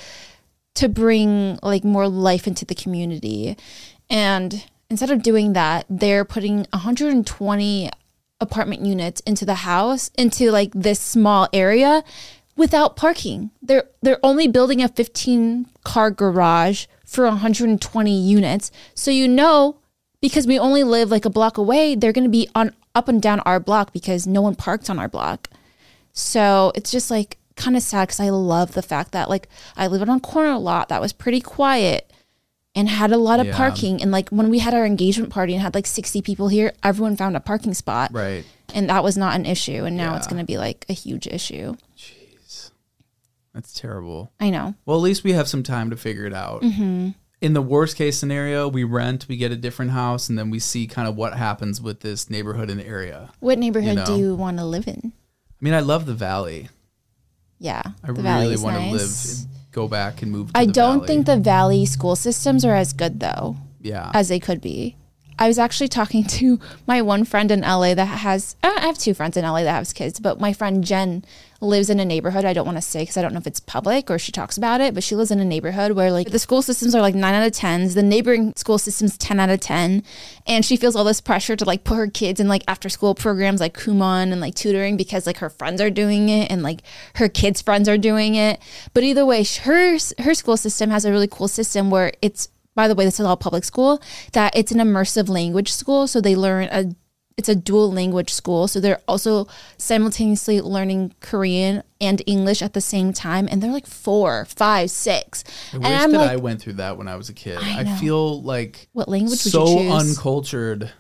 [0.75, 3.57] to bring like more life into the community.
[4.09, 7.91] And instead of doing that, they're putting 120
[8.41, 12.03] apartment units into the house into like this small area
[12.57, 13.51] without parking.
[13.63, 18.71] They're they're only building a 15 car garage for 120 units.
[18.95, 19.79] So you know
[20.21, 23.21] because we only live like a block away, they're going to be on up and
[23.21, 25.49] down our block because no one parks on our block.
[26.13, 29.87] So it's just like kind of sad because I love the fact that like I
[29.87, 32.13] live on a corner lot that was pretty quiet
[32.75, 33.57] and had a lot of Yeah.
[33.57, 34.01] parking.
[34.01, 37.17] And like when we had our engagement party and had like 60 people here, everyone
[37.17, 38.11] found a parking spot.
[38.13, 38.45] Right.
[38.75, 39.85] And that was not an issue.
[39.85, 41.77] And now it's going to be like a huge issue.
[41.99, 42.71] Jeez.
[43.53, 44.33] That's terrible.
[44.41, 44.75] I know.
[44.87, 46.63] Well, at least we have some time to figure it out.
[46.63, 47.11] Mm-hmm.
[47.43, 50.59] In the worst case scenario, we rent, we get a different house, and then we
[50.61, 53.31] see kind of what happens with this neighborhood and area.
[53.41, 54.17] What neighborhood do know.
[54.19, 55.13] you want to live in?
[55.13, 56.69] I mean, I love the valley.
[57.63, 57.83] Yeah.
[58.03, 58.93] I really want to nice.
[58.93, 60.53] live, and go back and move.
[60.53, 61.07] To I don't valley.
[61.07, 63.57] think the valley school systems are as good though.
[63.81, 64.11] Yeah.
[64.15, 64.97] as they could be.
[65.39, 68.99] I was actually talking to my one friend in LA that has, uh, I have
[68.99, 71.25] two friends in LA that have kids, but my friend Jen
[71.63, 72.45] lives in a neighborhood.
[72.45, 74.57] I don't want to say because I don't know if it's public or she talks
[74.59, 77.15] about it, but she lives in a neighborhood where like the school systems are like
[77.15, 80.03] nine out of 10s, the neighboring school system's 10 out of 10.
[80.47, 83.15] And she feels all this pressure to like put her kids in like after school
[83.15, 86.83] programs like Kumon and like tutoring because like her friends are doing it and like
[87.15, 88.61] her kids' friends are doing it.
[88.93, 92.89] But either way, her, her school system has a really cool system where it's by
[92.89, 94.01] the way, this is all public school,
[94.33, 96.07] that it's an immersive language school.
[96.07, 96.95] So they learn a
[97.37, 98.69] it's a dual language school.
[98.69, 99.47] So they're also
[99.79, 103.49] simultaneously learning Korean and English at the same time.
[103.51, 105.43] And they're like four, five, six.
[105.73, 107.59] I and wish I'm that like, I went through that when I was a kid.
[107.61, 110.09] I I, feel like what language would so you choose?
[110.11, 110.93] uncultured.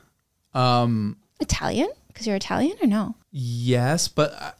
[0.54, 1.90] Um, Italian?
[2.08, 3.14] Because you're Italian or no?
[3.30, 4.52] yes, but I,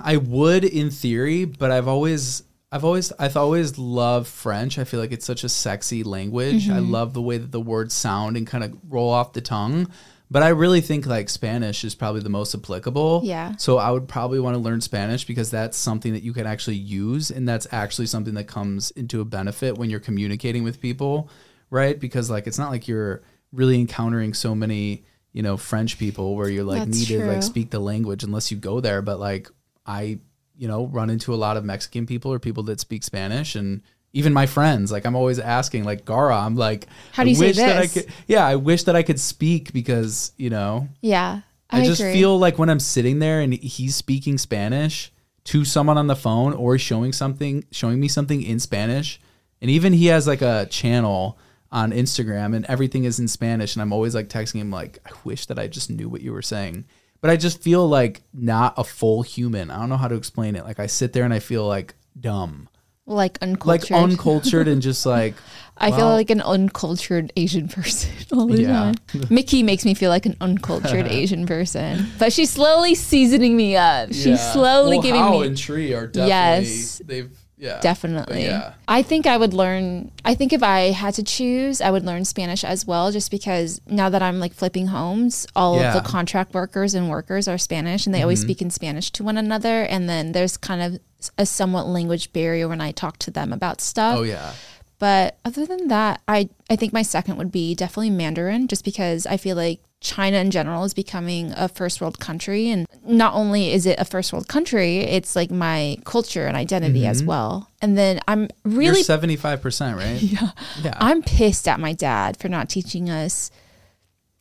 [0.00, 1.44] I would in theory.
[1.44, 4.78] But I've always, I've always, I've always loved French.
[4.78, 6.68] I feel like it's such a sexy language.
[6.68, 6.90] I Mm-hmm.
[6.90, 9.90] love the way that the words sound and kind of roll off the tongue.
[10.30, 13.22] But I really think like Spanish is probably the most applicable.
[13.24, 13.56] Yeah.
[13.56, 16.76] So I would probably want to learn Spanish because that's something that you can actually
[16.76, 21.30] use and that's actually something that comes into a benefit when you're communicating with people,
[21.70, 21.98] right?
[21.98, 26.50] Because like it's not like you're really encountering so many, you know, French people where
[26.50, 29.48] you're like That's need to like speak the language unless you go there, but like
[29.86, 30.18] I,
[30.58, 33.80] you know, run into a lot of Mexican people or people that speak Spanish and
[34.12, 37.38] even my friends, like I'm always asking, like Gara, I'm like, How do you I
[37.38, 40.88] say wish that I could, yeah, I wish that I could speak because you know,
[41.00, 41.40] Yeah.
[41.70, 42.14] I, just agree.
[42.14, 45.12] feel like when I'm sitting there and he's speaking Spanish
[45.44, 49.20] to someone on the phone or showing something, showing me something in Spanish,
[49.60, 51.38] and even he has like a channel
[51.70, 55.10] on Instagram and everything is in Spanish, and I'm always like texting him like, I
[55.24, 56.86] wish that I just knew what you were saying.
[57.20, 59.70] But I just feel like not a full human.
[59.70, 60.64] I don't know how to explain it.
[60.64, 62.68] Like I sit there and I feel like dumb,
[63.08, 63.90] like uncultured.
[63.90, 65.34] like uncultured, and just like
[65.80, 68.68] I feel like an uncultured Asian person all the Yeah.
[68.68, 68.94] time.
[69.30, 74.08] Mickey makes me feel like an uncultured Asian person, but she's slowly seasoning me up.
[74.08, 74.52] She's Yeah.
[74.52, 77.02] slowly well, giving Hao me and Tree are definitely Yes.
[77.06, 78.42] they've yeah definitely.
[78.42, 78.74] Yeah.
[78.86, 80.10] I think I would learn.
[80.24, 83.80] I think if I had to choose, I would learn Spanish as well, just because
[83.86, 85.88] now that I'm like flipping homes, all Yeah.
[85.88, 88.46] of the contract workers and workers are Spanish, and they always mm-hmm.
[88.48, 91.00] speak in Spanish to one another, and then there's kind of
[91.36, 94.18] a somewhat language barrier when I talk to them about stuff.
[94.18, 94.52] Oh yeah.
[94.98, 99.26] But other than that, I, I think my second would be definitely Mandarin, just because
[99.26, 102.68] I feel like China in general is becoming a first world country.
[102.68, 107.06] And not only is it a first world country, it's like my culture and identity
[107.06, 107.68] as well.
[107.82, 110.20] And then I'm really, You're seventy five percent, right?
[110.22, 110.50] yeah.
[110.82, 110.94] Yeah.
[110.96, 113.50] I'm pissed at my dad for not teaching us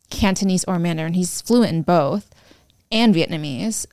[0.10, 1.14] Cantonese or Mandarin.
[1.14, 2.34] He's fluent in both
[2.92, 3.88] and Vietnamese.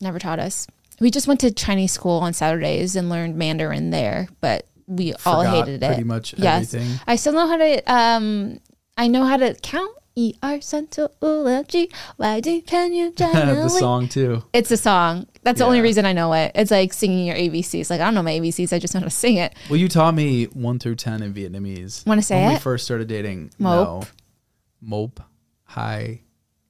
[0.00, 0.66] Never taught us.
[0.98, 5.42] We just went to Chinese school on Saturdays and learned Mandarin there, but we all
[5.42, 5.86] hated it.
[5.86, 6.72] pretty much yes.
[6.72, 7.00] everything.
[7.06, 8.60] I still know how to um
[8.96, 14.41] I know how to count E R 三九五六七 Y D can you the song too.
[14.51, 15.25] It's a song.
[15.43, 15.83] That's the only Yeah.
[15.83, 16.51] reason I know it.
[16.53, 17.89] It's like singing your ABCs.
[17.89, 18.73] Like I don't know my ABCs.
[18.73, 19.53] I just know how to sing it.
[19.69, 22.05] Well, you taught me one through ten in Vietnamese.
[22.05, 22.61] Wanna say when we it?
[22.61, 23.51] first started dating?
[23.57, 24.03] Mope.
[24.03, 24.07] No.
[24.81, 25.21] Mope.
[25.63, 26.21] Hi.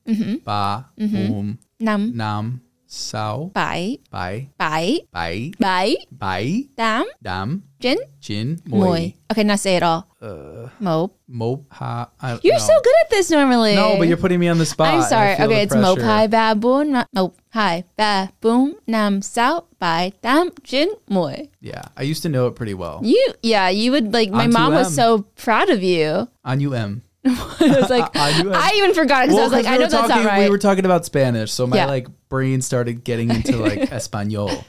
[0.08, 0.36] Mm-hmm.
[0.46, 0.86] Ba.
[0.98, 1.58] Boom.
[1.80, 2.62] Nam Nam.
[2.86, 3.50] Sao.
[3.54, 4.50] bai Bai.
[4.58, 5.54] bai Bai.
[5.58, 6.68] bai Bai.
[6.76, 7.64] dam Dam.
[7.80, 8.60] jin Jin.
[8.68, 8.80] moi.
[8.86, 9.14] Moi.
[9.32, 10.08] Okay, now say it all.
[10.81, 11.19] Mope.
[11.29, 11.67] Mope.
[11.73, 12.09] Ha.
[12.21, 12.59] I, You're no.
[12.59, 13.75] so good at this normally.
[13.75, 14.95] No, but you're putting me on the spot.
[14.95, 15.35] I'm sorry.
[15.35, 16.11] Okay, it's mope pressure.
[16.11, 21.37] hai ba boon ma- mope hai ba boom nam sao bai dam jin moi.
[21.61, 23.01] Yeah, I used to know it pretty well.
[23.03, 26.29] You yeah, you would like my On mom was so proud of you.
[26.45, 27.03] On UM.
[27.27, 28.73] I was like I.
[28.77, 30.45] Even forgot because I was like, I know were that's not right.
[30.45, 31.87] We were talking about Spanish, so my Yeah.
[31.87, 34.65] like brain started getting into like Espanol,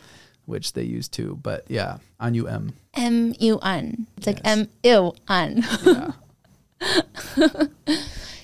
[0.48, 1.38] which they use too.
[1.44, 2.74] But yeah, on.
[2.96, 4.08] M U N.
[4.18, 4.58] It's like Yes.
[4.58, 5.64] M U N.
[5.86, 6.12] Yeah.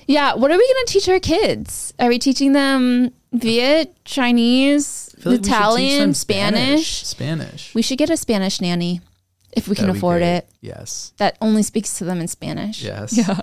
[0.06, 0.34] Yeah.
[0.34, 1.94] What are we gonna teach our kids?
[1.98, 7.06] Are we teaching them Viet, Chinese, like we should teach Italian, Spanish?
[7.06, 7.74] Spanish.
[7.74, 9.00] We should get a Spanish nanny
[9.52, 10.36] if we can That'd be afford great.
[10.36, 10.48] it.
[10.60, 11.14] Yes.
[11.16, 12.82] That only speaks to them in Spanish.
[12.82, 13.16] Yes.
[13.26, 13.40] Yeah.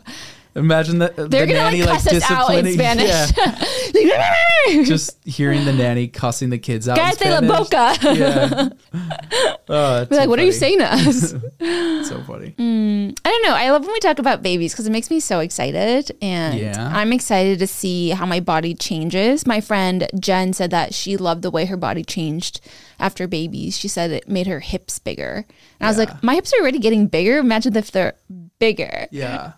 [0.56, 3.08] Imagine that uh, They're the gonna nanny like like, cuss us out in disciplining.
[3.08, 3.96] Spanish.
[3.96, 6.98] Yeah, just hearing the nanny cussing the kids out.
[7.18, 7.96] de la boca.
[8.02, 8.70] Yeah.
[9.74, 11.34] Oh, We're like, what are you saying to us?
[12.10, 12.54] So funny.
[12.60, 13.54] I don't know.
[13.56, 16.12] I love when we talk about babies because it makes me so excited.
[16.22, 16.92] And Yeah.
[16.94, 19.48] I'm excited to see how my body changes.
[19.48, 22.60] My friend Jen said that she loved the way her body changed
[23.00, 23.78] after babies.
[23.78, 25.46] She said it made her hips bigger.
[25.80, 27.38] And I was like, my hips are already getting bigger.
[27.38, 28.16] Imagine if they're
[28.60, 29.08] bigger.
[29.12, 29.54] Yeah.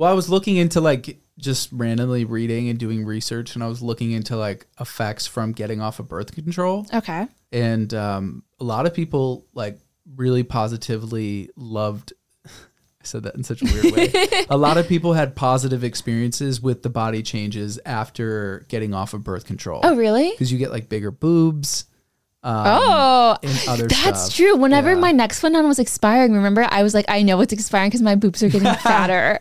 [0.00, 3.82] Well, I was looking into like just randomly reading and doing research, and I was
[3.82, 6.86] looking into like effects from getting off of birth control.
[6.94, 7.26] Okay.
[7.52, 9.78] and um, a lot of people like
[10.16, 12.14] really positively loved
[12.46, 12.50] i
[13.04, 14.12] said that in such a weird way
[14.50, 19.22] a lot of people had positive experiences with the body changes after getting off of
[19.22, 20.30] birth control Oh, really?
[20.30, 21.84] because you get like bigger boobs
[22.42, 24.34] um, Oh, that's stuff.
[24.34, 24.56] true.
[24.56, 24.98] Whenever Yeah.
[25.00, 28.42] my Nexplanon was expiring, remember, I was like, I know it's expiring because my boobs
[28.42, 29.40] are getting fatter.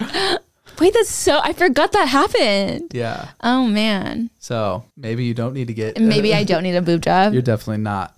[0.80, 2.92] Wait, that's so, I forgot that happened.
[2.94, 4.30] yeah Oh, man.
[4.38, 7.32] so maybe you don't need to get Maybe I don't need a boob job.
[7.34, 8.16] you're definitely not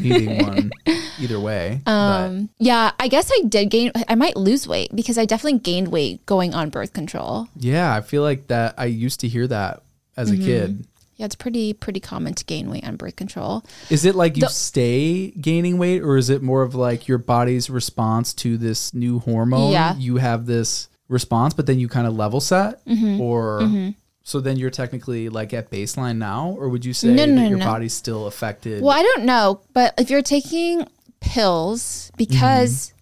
[0.00, 0.70] needing one
[1.18, 3.92] either way Um, yeah, I guess I did gain.
[4.08, 7.48] I might lose weight because I definitely gained weight going on birth control.
[7.56, 9.82] yeah i feel like that i used to hear that
[10.16, 10.42] as Mm-hmm.
[10.42, 13.64] a kid Yeah, it's pretty pretty common to gain weight on birth control.
[13.88, 17.18] Is it like you The- stay gaining weight, or is it more of like your
[17.18, 19.72] body's response to this new hormone?
[19.72, 19.94] Yeah.
[19.96, 23.20] You have this response, but then you kind of level set, Mm-hmm.
[23.20, 27.34] or so then you're technically like at baseline now, or would you say No, no,
[27.42, 27.64] that your no.
[27.64, 28.82] body's still affected?
[28.82, 30.86] Well, I don't know, but if you're taking
[31.20, 32.98] pills because Mm-hmm.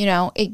[0.00, 0.50] you know it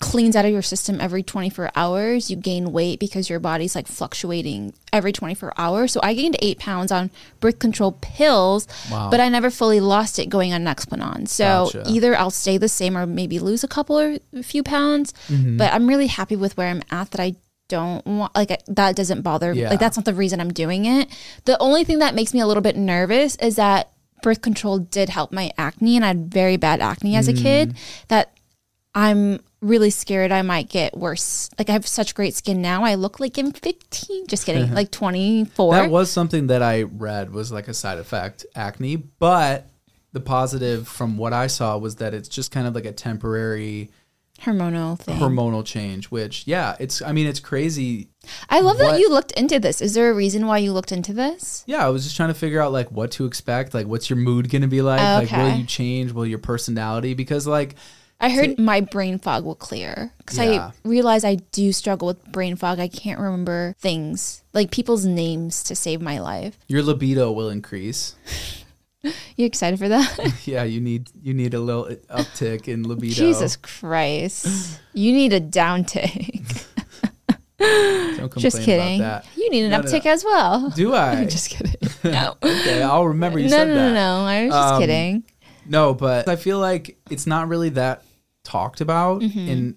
[0.00, 2.30] cleans out of your system every 24 hours.
[2.30, 5.92] You gain weight because your body's like fluctuating every 24 hours.
[5.92, 9.10] So I gained eight pounds on birth control pills, Wow.
[9.10, 11.28] but I never fully lost it going on Nexplanon.
[11.28, 11.84] So Gotcha.
[11.86, 15.12] either I'll stay the same or maybe lose a couple or a few pounds.
[15.28, 15.56] Mm-hmm.
[15.56, 17.36] But I'm really happy with where I'm at that I
[17.68, 19.70] don't want like that doesn't bother Yeah.
[19.70, 21.08] like that's not the reason I'm doing it.
[21.46, 23.90] The only thing that makes me a little bit nervous is that
[24.22, 27.42] birth control did help my acne and I had very bad acne as a Mm.
[27.42, 28.30] kid that
[28.96, 31.50] I'm really scared I might get worse.
[31.58, 32.82] Like I have such great skin now.
[32.82, 34.26] I look like I'm 15.
[34.26, 34.64] Just kidding.
[34.64, 34.74] Uh-huh.
[34.74, 35.74] like 24.
[35.74, 39.66] That was something that I read was like a side effect acne, but
[40.12, 43.90] the positive from what I saw was that it's just kind of like a temporary
[44.40, 45.18] hormonal thing.
[45.18, 48.08] hormonal change, which yeah, it's I mean it's crazy.
[48.48, 49.82] I love what- that you looked into this.
[49.82, 51.64] Is there a reason why you looked into this?
[51.66, 54.16] Yeah, I was just trying to figure out like what to expect, like what's your
[54.16, 57.74] mood going to be like, like will you change, will your personality because like
[58.18, 60.70] I heard my brain fog will clear because Yeah.
[60.84, 62.80] I realize I do struggle with brain fog.
[62.80, 66.58] I can't remember things like people's names to save my life.
[66.66, 68.14] your libido will increase.
[69.36, 70.18] You excited for that?
[70.46, 73.14] yeah, you need you need a little uptick in libido.
[73.14, 74.80] Jesus Christ.
[74.94, 75.38] You need a
[77.58, 79.00] complain Just kidding.
[79.00, 79.36] about that.
[79.36, 80.10] You need an No, no, uptick no.
[80.10, 80.70] as well.
[80.70, 81.24] Do I?
[81.24, 81.74] Just kidding.
[82.02, 82.34] No.
[82.42, 83.92] okay, I'll remember you no, said no, that.
[83.92, 84.26] no, no.
[84.26, 85.24] I was just Um, kidding.
[85.66, 88.02] No, but I feel like it's not really that
[88.46, 89.20] talked about.
[89.20, 89.48] Mm-hmm.
[89.50, 89.76] And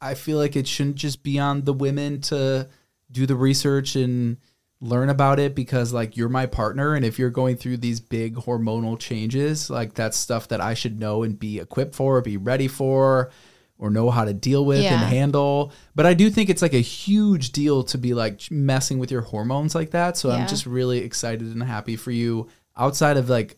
[0.00, 2.68] I feel like it shouldn't just be on the women to
[3.10, 4.36] do the research and
[4.80, 6.94] learn about it because, like, you're my partner.
[6.94, 10.98] And if you're going through these big hormonal changes, like, that's stuff that I should
[10.98, 13.30] know and be equipped for, be ready for.
[13.82, 15.00] Or know how to deal with Yeah.
[15.00, 18.98] and handle, but I do think it's like a huge deal to be like messing
[18.98, 20.18] with your hormones like that.
[20.18, 22.48] So I'm just really excited and happy for you.
[22.76, 23.56] Outside of like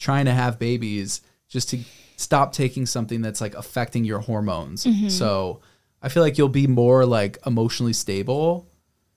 [0.00, 1.78] trying to have babies just to
[2.20, 4.84] stop taking something that's like affecting your hormones.
[4.84, 5.08] Mm-hmm.
[5.08, 5.60] So
[6.02, 8.68] I feel like you'll be more like emotionally stable.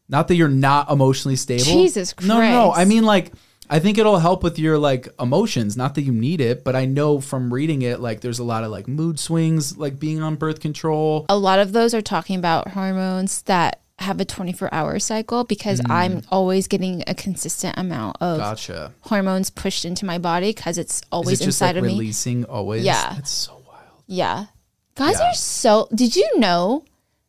[0.08, 1.66] Not that you're not emotionally stable.
[1.66, 2.28] Jesus Christ.
[2.28, 2.74] no, no.
[2.74, 3.34] I mean like
[3.70, 5.76] I think it'll help with your like emotions.
[5.76, 8.64] Not that you need it, but I know from reading it like there's a lot
[8.64, 11.26] of like mood swings like being on birth control.
[11.30, 15.82] a lot of those are talking about hormones that have a 24 hour cycle because
[15.90, 18.42] I'm always getting a consistent amount of Mm.
[18.42, 18.94] Gotcha.
[19.02, 21.90] hormones pushed into my body because it's always it inside like of me.
[21.94, 22.84] releasing always?
[22.86, 23.14] Yeah.
[23.16, 24.04] That's so wild.
[24.08, 24.46] Yeah.
[24.96, 25.30] Guys Yeah.
[25.32, 25.88] are so.
[25.94, 26.84] Did you know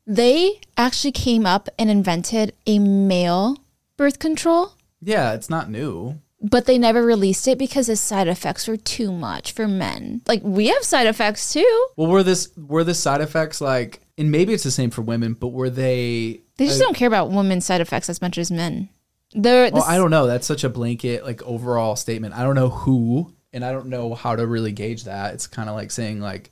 [0.06, 3.56] they actually came up and invented a male
[3.96, 4.72] birth control?
[5.00, 6.18] Yeah, it's not new.
[6.50, 10.20] But they never released it because the side effects were too much for men.
[10.28, 11.86] Like we have side effects too.
[11.96, 15.32] Well, were this were the side effects like, and maybe it's the same for women,
[15.32, 16.42] but were they?
[16.58, 18.90] They just uh, don't care about women's side effects as much as men.
[19.32, 20.26] They're, Well, this- I don't know.
[20.26, 22.34] That's such a blanket like overall statement.
[22.34, 25.32] I don't know who, and I don't know how to really gauge that.
[25.32, 26.50] It's kind of like saying like,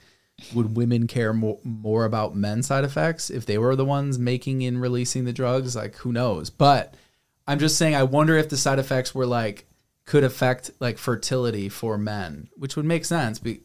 [0.54, 4.64] would women care more more about men's side effects if they were the ones making
[4.64, 5.76] and releasing the drugs?
[5.76, 6.48] Like, who knows?
[6.48, 6.94] But
[7.46, 9.66] I'm just saying, I wonder if the side effects were like
[10.04, 13.38] could affect like fertility for men, which would make sense.
[13.38, 13.60] Be-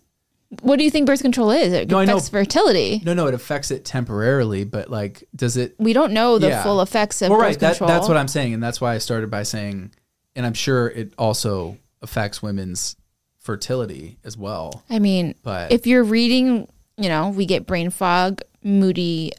[0.62, 1.74] What do you think birth control is?
[1.74, 3.02] It No, affects fertility.
[3.04, 6.64] no, no, it affects it temporarily, but like, does it We don't know the Yeah.
[6.64, 7.60] full effects of well, birth right.
[7.60, 7.88] That, control.
[7.90, 9.92] that's what I'm saying, and that's why I started by saying,
[10.36, 12.96] and I'm sure it also affects women's
[13.40, 14.84] fertility as well.
[14.90, 19.32] I mean, But- if you're reading, you know, we get brain fog, moody,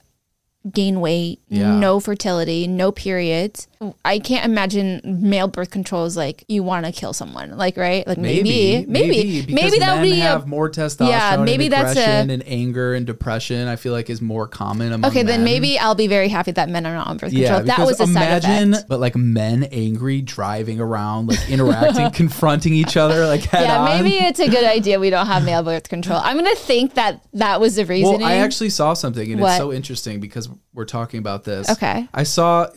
[0.73, 1.79] gain weight, Yeah.
[1.79, 3.69] no fertility, no periods.
[4.05, 8.05] I can't imagine male birth control is like you want to kill someone, like right?
[8.07, 11.09] Like maybe, maybe, maybe, because that would be have a, more testosterone.
[11.11, 13.69] Yeah, maybe and that's a- and anger and depression.
[13.69, 15.23] I feel like is more common among okay.
[15.23, 17.43] Then maybe I'll be very happy that men are not on birth control.
[17.43, 22.73] Yeah, that was a side imagine, but like men angry, driving around, like interacting, confronting
[22.75, 24.03] each other, like head Yeah, on.
[24.03, 26.19] maybe it's a good idea we don't have male birth control.
[26.23, 28.19] I'm gonna think that that was the reason.
[28.19, 29.51] Well, I actually saw something, and What?
[29.51, 31.69] it's so interesting because we're talking about this.
[31.71, 32.09] Okay.
[32.13, 32.69] I saw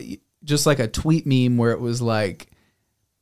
[0.44, 2.48] just like a tweet meme where it was like,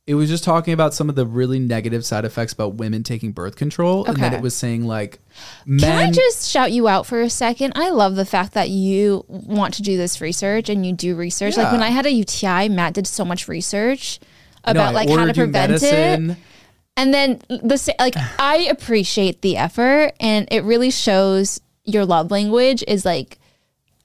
[0.07, 3.31] it was just talking about some of the really negative side effects about women taking
[3.31, 5.19] birth control, and then it was saying like,
[5.65, 7.73] Can I just shout you out for a second?
[7.75, 11.55] I love the fact that you want to do this research and you do research.
[11.55, 14.19] Like when I had a UTI, Matt did so much research
[14.63, 16.37] about I like how to prevent it.
[16.97, 22.83] And then the like I appreciate the effort and it really shows your love language
[22.87, 23.39] is like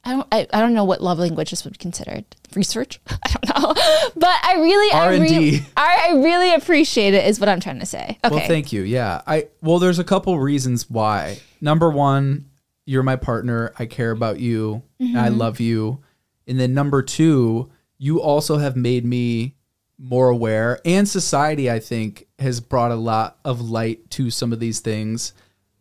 [0.07, 2.25] I don't I, I don't know what love languages would be considered.
[2.55, 3.01] Research?
[3.09, 3.75] I don't know.
[4.17, 5.19] But I really R&D.
[5.21, 8.19] really I, I really appreciate it is what I'm trying to say.
[8.25, 8.35] Okay.
[8.37, 8.83] Well, thank you.
[8.83, 9.21] Yeah.
[9.27, 11.39] I well, there's a couple reasons why.
[11.61, 12.47] Number one,
[12.87, 13.73] you're my partner.
[13.79, 14.83] I care about you.
[15.01, 15.39] and I Mm-hmm.
[15.39, 16.03] love you.
[16.47, 19.55] And then number two, you also have made me
[19.99, 24.61] more aware, and society, I think, has brought a lot of light to some of
[24.61, 25.33] these things.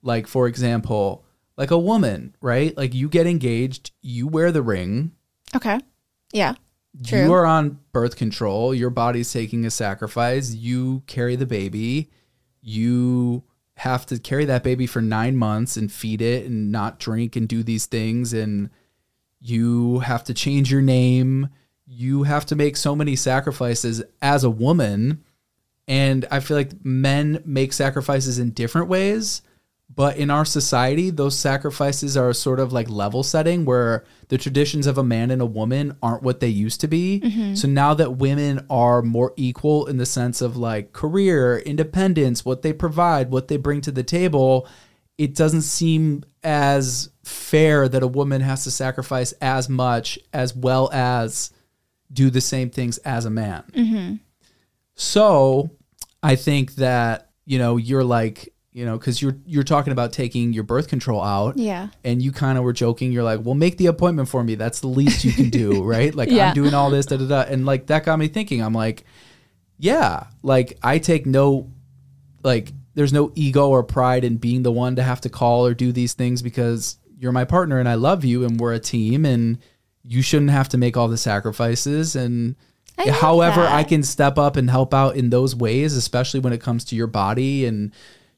[0.01, 1.24] Like, for example,
[1.57, 2.75] like a woman, right?
[2.75, 5.11] Like you get engaged, you wear the ring,
[5.55, 5.79] Okay.
[6.33, 6.55] Yeah.
[7.05, 7.25] True.
[7.25, 12.09] You are on birth control, your body's taking a sacrifice, you carry the baby,
[12.61, 13.43] you
[13.77, 17.47] have to carry that baby for nine months and feed it and not drink and
[17.47, 18.69] do these things and
[19.41, 21.49] you have to change your name
[21.85, 25.21] you have to make so many sacrifices as a woman
[25.89, 29.41] and i feel like men make sacrifices in different ways
[29.93, 34.87] but in our society those sacrifices are sort of like level setting where the traditions
[34.87, 37.21] of a man and a woman aren't what they used to be.
[37.23, 37.55] Mm-hmm.
[37.55, 42.61] So now that women are more equal in the sense of like career independence what
[42.61, 44.67] they provide what they bring to the table
[45.17, 50.89] it doesn't seem as fair that a woman has to sacrifice as much as well
[50.91, 51.51] as
[52.11, 53.63] do the same things as a man.
[53.73, 54.15] Mm-hmm.
[54.95, 55.71] So
[56.21, 60.51] I think that, you know, you're like, you know, because you're you're talking about taking
[60.51, 61.57] your birth control out.
[61.57, 61.87] Yeah.
[62.03, 63.13] And you kind of were joking.
[63.13, 64.55] You're like, well, make the appointment for me.
[64.55, 66.13] That's the least you can do, right?
[66.13, 66.49] Like Yeah.
[66.49, 67.41] I'm doing all this, da da da.
[67.49, 68.61] And like that got me thinking.
[68.61, 69.05] I'm like,
[69.77, 71.71] yeah, like I take no
[72.43, 75.73] like there's no ego or pride in being the one to have to call or
[75.73, 79.23] do these things because you're my partner and I love you and we're a team
[79.23, 79.57] and
[80.03, 82.57] you shouldn't have to make all the sacrifices and
[82.97, 83.61] I however.
[83.61, 86.97] I can step up and help out in those ways especially when it comes to
[86.97, 87.93] your body and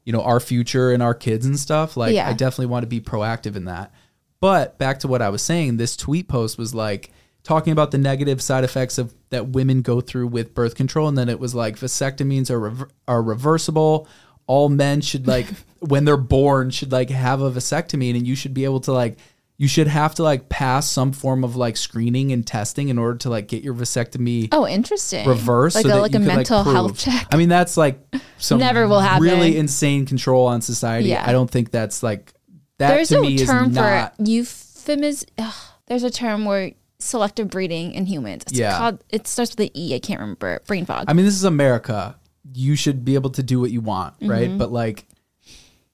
[0.08, 2.30] you know our future and our kids and stuff like Yeah.
[2.30, 3.91] I definitely want to be proactive in that
[4.39, 7.12] but back to what I was saying this tweet post was like
[7.43, 11.18] talking about the negative side effects of that women go through with birth control and
[11.18, 14.08] then it was like vasectomies are rever- are reversible
[14.47, 15.47] all men should like
[15.80, 19.18] when they're born should like have a vasectomy and you should be able to like
[19.60, 23.18] you should have to like pass some form of like screening and testing in order
[23.18, 25.28] to like get your vasectomy Oh, interesting.
[25.28, 27.28] reversed Like so a like a mental prove- health check.
[27.32, 27.99] I mean that's like
[28.38, 29.24] some Never will happen.
[29.24, 31.10] really insane control on society.
[31.10, 31.24] Yeah.
[31.28, 32.34] I don't think that's like
[32.78, 35.30] that There's to a me term is not for euphemism.
[35.38, 35.54] Ugh,
[35.88, 38.44] there's a term where selective breeding in humans.
[38.48, 38.78] It's Yeah.
[38.78, 39.04] called.
[39.10, 39.96] It starts with the E.
[39.96, 40.62] I can't remember.
[40.68, 41.06] Brain fog.
[41.08, 42.16] I mean, this is America.
[42.54, 44.48] You should be able to do what you want, right?
[44.50, 44.58] Mm-hmm.
[44.58, 45.06] But like,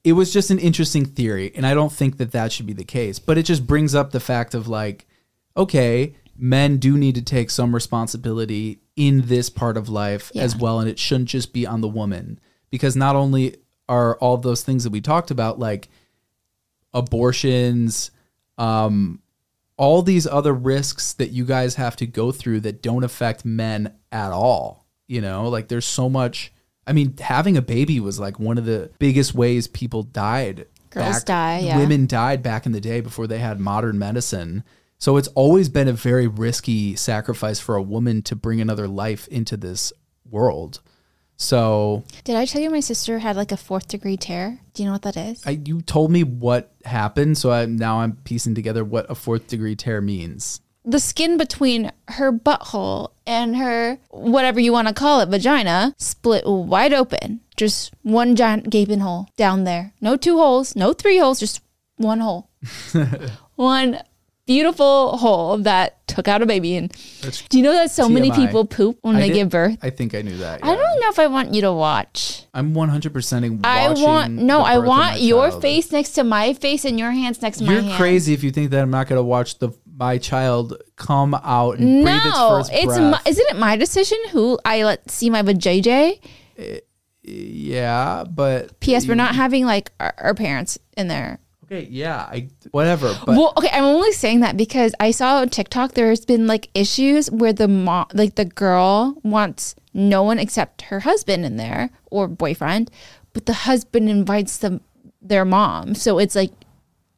[0.04, 2.84] it was just an interesting theory, and I don't think that that should be the
[2.84, 3.20] case.
[3.20, 5.08] But it just brings up the fact of like,
[5.56, 10.80] okay, men do need to take some responsibility in this part of life as well,
[10.80, 13.58] and it shouldn't just be on the woman because not only
[13.90, 15.90] are all those things that we talked about, like
[16.94, 18.12] abortions,
[18.58, 19.20] um,
[19.78, 23.94] all these other risks that you guys have to go through that don't affect men
[24.12, 24.86] at all.
[25.08, 26.54] You know, like there's so much.
[26.86, 30.68] I mean, having a baby was like one of the biggest ways people died.
[30.90, 31.78] Girls die, yeah.
[31.78, 34.64] Women died back in the day before they had modern medicine.
[35.04, 39.28] So it's always been a very risky sacrifice for a woman to bring another life
[39.28, 39.91] into this
[40.32, 40.80] world.
[41.36, 44.62] So Did I tell you my sister had like a fourth degree tear?
[44.74, 45.45] Do you know what that is?
[45.45, 49.47] I, you told me what happened, so I, now I'm piecing together what a fourth
[49.47, 50.62] degree tear means.
[50.86, 56.45] the skin between her butthole and her whatever you want to call it vagina split
[56.45, 61.39] wide open just one giant gaping hole down there no two holes no three holes
[61.39, 61.62] just
[61.95, 62.49] one hole
[63.56, 63.97] one
[64.46, 66.91] beautiful hole that took out a baby and
[67.50, 69.89] do you know that so many people poop when I they did- give birth I
[69.89, 70.64] think I knew that.
[70.64, 74.62] i don't know if i want you to watch I'm 100 percent i want no
[74.62, 75.62] i want your child.
[75.62, 78.52] face next to my face and your hands next to my You're crazy if you
[78.52, 82.26] think that I'm not going to watch the my child come out and breathe its
[82.26, 83.12] no, first it's breath.
[83.12, 86.20] my, isn't it my decision who I let see my vajayjay?
[86.58, 86.80] Eh,
[87.22, 89.08] yeah, but P.S.
[89.08, 91.39] We're not having like our, our parents in there.
[91.78, 91.88] Okay.
[91.89, 93.13] Yeah, I whatever.
[93.26, 96.69] But well, okay, I'm only saying that because I saw on TikTok there's been like
[96.74, 101.89] issues where the mom, like the girl, wants no one except her husband in there
[102.11, 102.89] or boyfriend,
[103.34, 104.82] but the husband invites them
[105.21, 105.95] their mom.
[105.95, 106.51] So it's like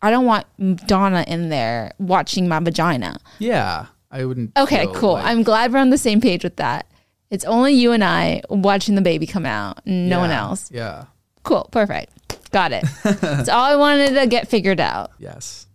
[0.01, 0.45] I don't want
[0.87, 3.17] Donna in there watching my vagina.
[3.39, 4.51] yeah, I wouldn't.
[4.57, 5.13] Okay, cool.
[5.13, 6.85] like- I'm glad we're on the same page with that.
[7.31, 10.69] It's only you and I watching the baby come out, no one else.
[10.71, 11.05] Yeah.
[11.43, 12.11] Cool, perfect.
[12.55, 12.85] Got it.
[13.03, 15.11] That's all I wanted to get figured out.
[15.19, 15.67] Yes,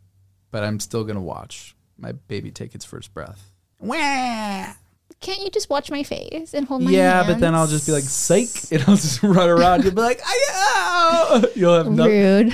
[0.51, 3.51] but I'm still gonna watch my baby take its first breath.
[3.81, 4.73] Wah!
[5.21, 7.93] Can't you just watch my face and hold my yeah, but then I'll just be
[7.93, 9.85] like, "Psych!" and I'll just run around.
[9.85, 12.07] You'll be like, "Ah!" You'll have no.
[12.07, 12.51] rude.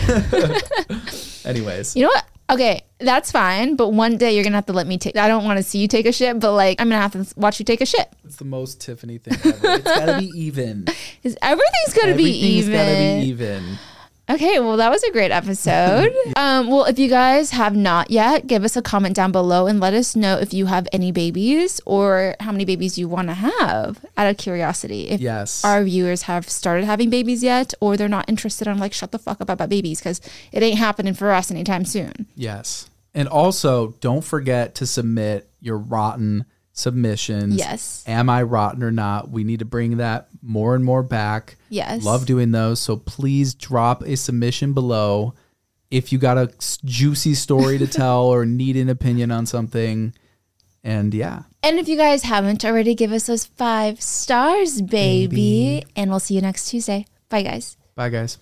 [1.45, 2.25] Anyways, you know what?
[2.51, 3.77] Okay, that's fine.
[3.77, 5.17] But one day you're gonna have to let me take.
[5.17, 7.27] I don't want to see you take a shit, but like I'm gonna have to
[7.39, 8.09] watch you take a shit.
[8.25, 9.61] it's the most Tiffany thing ever.
[9.75, 10.85] It's gotta be even.
[11.23, 12.73] 'Cause everything's gotta be Everything's even.
[12.73, 13.79] gotta be even.
[14.29, 16.13] Okay, well, that was a great episode.
[16.37, 19.79] um, well, if you guys have not yet, give us a comment down below and
[19.79, 23.35] let us know if you have any babies or how many babies you want to
[23.35, 25.09] have out of curiosity.
[25.11, 25.65] If Yes.
[25.65, 29.19] our viewers have started having babies yet or they're not interested, I'm like, shut the
[29.19, 30.21] fuck up about babies because
[30.51, 32.27] it ain't happening for us anytime soon.
[32.35, 32.91] Yes.
[33.15, 36.47] And also, don't forget to submit your rotten
[36.77, 37.57] submissions.
[37.57, 38.05] Yes.
[38.07, 39.31] Am I rotten or not?
[39.31, 41.57] We need to bring that more and more back.
[41.71, 42.05] Yes.
[42.05, 42.79] Love doing those.
[42.81, 45.35] So please drop a submission below
[45.91, 46.53] if you got a
[46.85, 50.15] juicy story to tell or need an opinion on something.
[50.85, 55.85] And yeah, And if you guys haven't already, give us those five stars, baby.
[55.97, 57.07] And we'll see you next Tuesday.
[57.29, 57.77] Bye, guys.
[57.97, 58.39] bye guys.